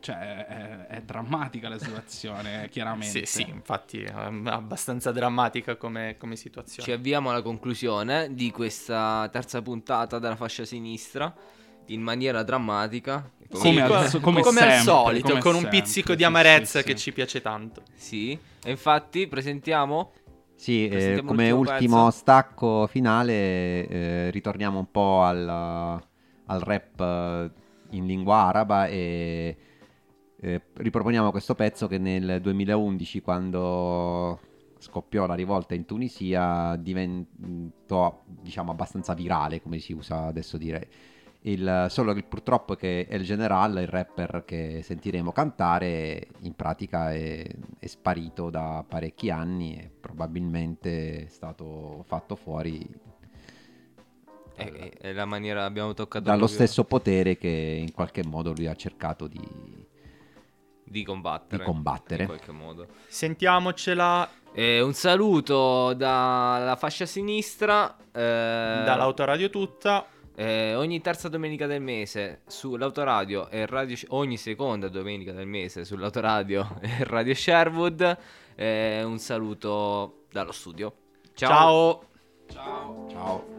[0.00, 3.24] cioè, è, è drammatica la situazione, chiaramente.
[3.24, 6.86] Sì, sì, infatti è abbastanza drammatica come, come situazione.
[6.86, 11.34] Ci avviamo alla conclusione di questa terza puntata della fascia sinistra
[11.86, 13.30] in maniera drammatica.
[13.50, 16.80] Come al- co- come al sempre, solito, come con un sempre, pizzico sì, di amarezza
[16.80, 17.02] sì, che sì.
[17.04, 17.82] ci piace tanto.
[17.94, 20.12] Sì, e infatti presentiamo
[20.54, 22.18] Sì, eh, come ultimo pezzo.
[22.18, 27.50] stacco finale eh, ritorniamo un po' al, al rap eh,
[27.90, 29.56] in lingua araba e
[30.40, 34.40] eh, riproponiamo questo pezzo che nel 2011 quando
[34.78, 40.88] scoppiò la rivolta in Tunisia diventò diciamo abbastanza virale come si usa adesso dire
[41.46, 47.44] il, solo che purtroppo che El General, il rapper che sentiremo cantare, in pratica è,
[47.78, 52.80] è sparito da parecchi anni e probabilmente è stato fatto fuori
[54.56, 58.52] è, è- è la maniera abbiamo toccato dallo proprio stesso potere che in qualche modo
[58.52, 59.86] lui ha cercato di,
[60.84, 61.58] di combattere.
[61.58, 62.22] di combattere.
[62.22, 62.86] In qualche modo.
[63.06, 67.96] Sentiamocela Eh, un saluto dalla fascia sinistra.
[68.12, 70.06] eh, dall'autoradio tutta.
[70.36, 76.78] Eh, ogni terza domenica del mese sull'autoradio e radio, ogni seconda domenica del mese sull'autoradio
[76.82, 78.18] e radio Sherwood.
[78.56, 80.92] Eh, un saluto dallo studio.
[81.34, 82.02] Ciao.
[82.48, 83.06] Ciao.
[83.06, 83.08] Ciao.
[83.10, 83.53] Ciao.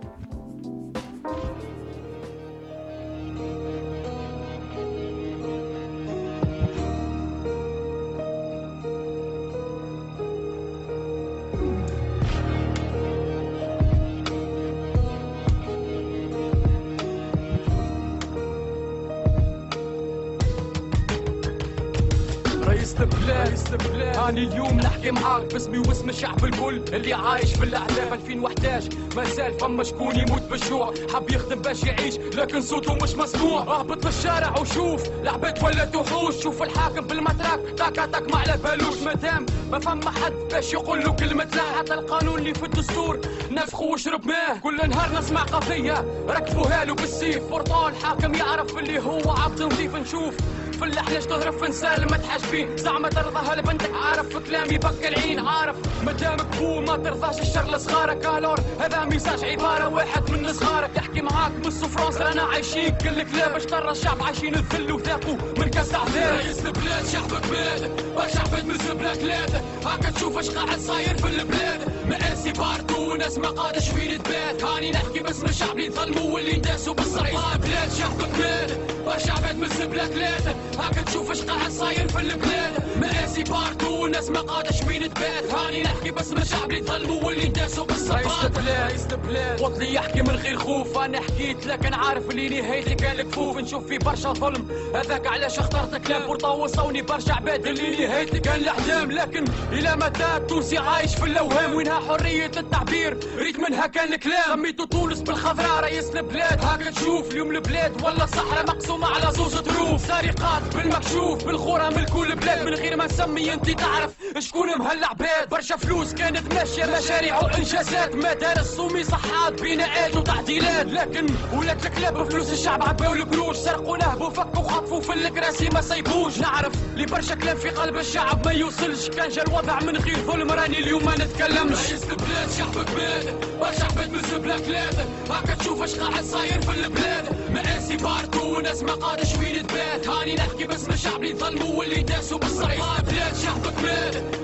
[23.00, 29.24] البلاد هاني اليوم نحكي معاك باسمي واسم الشعب الكل اللي عايش في الاحلام 2011 ما
[29.24, 33.62] زال فما شكون يموت بالجوع حب يخدم باش يعيش لكن صوته مش مسموع.
[33.62, 36.36] اهبط للشارع وشوف العباد ولات وحوش.
[36.44, 38.98] شوف الحاكم بالمتراك تاكا تاك ما على بالوش.
[39.06, 43.20] مادام ما فما حد باش يقول له كلمة لا حتى القانون اللي في الدستور.
[43.52, 46.06] نفخه وشرب ماه كل نهار نسمع قضية.
[46.30, 50.36] ركبوها له بالسيف فرطان حاكم يعرف اللي هو عبد نظيف نشوف
[50.76, 55.40] في اللحلش تهرب في نسال ما تحاسبين زعما ترضاها لبنتك عارف كلامي بك العين.
[55.40, 58.26] عارف مدامك بو ما ترضاش الشر لصغارك.
[58.26, 60.92] الور هذا ميساج عبارة واحد من صغارك.
[60.96, 63.54] يحكي معاك من فرنسا رانا عايشين كل كلاب.
[63.54, 68.66] باش ترى الشعب عايشين الذل وذاقوا؟ من كاس عذاب رئيس البلاد شعبك بلاد برشا عباد
[68.66, 71.92] من زبلة ثلاثة هاكا تشوف اش قاعد صاير في البلاد.
[72.06, 74.64] مقاسي بارتو وناس ما قادش وين تبات.
[74.64, 79.70] هاني نحكي باسم الشعب اللي ظلموا واللي داسوا بالصريح بلاد شعبك بلاد برشا عباد من
[79.70, 82.74] زبلة ثلاثة هاكا تشوف اش قاعد صاير في البلاد.
[82.98, 85.52] مقاسي بارتو وناس ما قادش وين تبات.
[85.52, 90.36] هاني نحكي باسم الشعب اللي ظلموا واللي داسوا بالصريح رئيس البلاد البلاد وطني يحكي من
[90.36, 94.68] غير خوف أنا حكيت لكن عارف اللي نهايتي كان الكفوف نشوف في برشا ظلم.
[94.96, 97.68] هذاك علاش اخترت كلام بورطا وصوني برشا عباد.
[97.68, 103.60] اللي نهايتي كان الاحلام لكن إلى متى التونسي عايش في الأوهام؟ وينها حرية التعبير؟ ريت
[103.60, 104.46] منها كان الكلام.
[104.54, 106.62] سميتو تونس بالخضراء رئيس البلاد.
[106.64, 108.04] هاكا تشوف اليوم البلاد.
[108.04, 108.66] ولا الصحراء
[108.96, 113.70] مقسومه على زوج ظروف سرقات بالمكشوف بالخورة من كل بلاد من غير ما نسمي أنت
[113.70, 118.16] تعرف شكون مهلا عباد برشا فلوس كانت ماشية مشاريع وإنجازات.
[118.16, 120.86] مدارس ومي صحات بناءات وتعديلات.
[120.86, 123.58] لكن ولات الكلاب بفلوس الشعب عباو القروش.
[123.58, 128.46] سرقوا نهبوا فكوا خطفوا في الكراسي ما سيبوش نعرف لي برشا كلام في قلب الشعب
[128.46, 129.10] ما يوصلش.
[129.10, 131.90] كان جا الوضع من غير ظلم راني اليوم ما نتكلمش.
[131.90, 137.45] رئيس البلاد شعبك بلاد برشا عباد من ثلاثة هاكا تشوف اش قاعد صاير في البلاد.
[137.56, 140.08] مقاسي بارتو وناس ما قادش وين تبات.
[140.08, 143.74] هاني نحكي باسم الشعب اللي ظلموا واللي داسوا بالصريح بلاد شعبك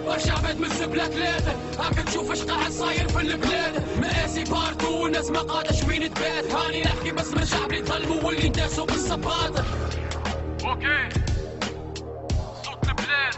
[0.05, 3.83] برشا عباد من زبلة ثلاثة هاكا تشوف اش قاعد صاير في البلاد.
[3.99, 6.51] مقاسي بارتو وناس ما قادش وين تبات.
[6.51, 9.57] هاني نحكي باسم الشعب اللي ظلموا واللي داسوا بالصباط
[10.63, 11.09] أوكي.
[12.63, 13.35] صوت البلاد.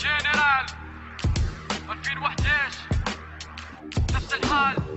[0.00, 0.66] جنرال
[1.90, 2.78] 2011
[4.14, 4.93] نفس الحال.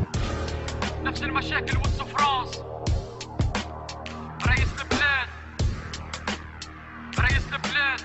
[1.08, 2.62] نفس المشاكل والسفرانس
[4.48, 5.28] رئيس البلاد
[7.20, 8.00] رئيس البلاد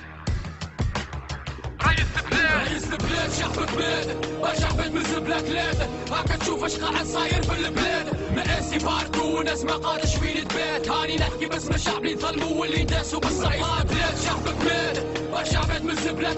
[1.93, 7.07] رئيس البلاد رئيس البلاد شعبك بلاد برشا عباد من زبلة ثلاثة هاكا تشوف اش قاعد
[7.07, 12.17] صاير في البلاد مقاسي بارتو وناس ما قادش وين تبات هاني نحكي باسم الشعب اللي
[12.17, 13.63] ظلموا واللي داسوا عباد
[15.85, 16.37] من البلاد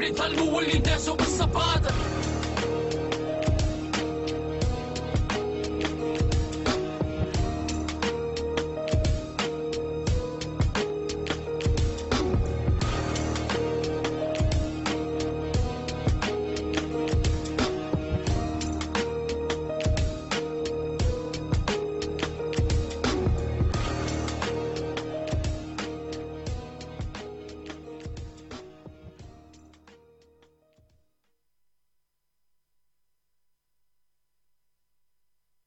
[0.00, 1.80] اللي ظلموا واللي داسوا بالصباط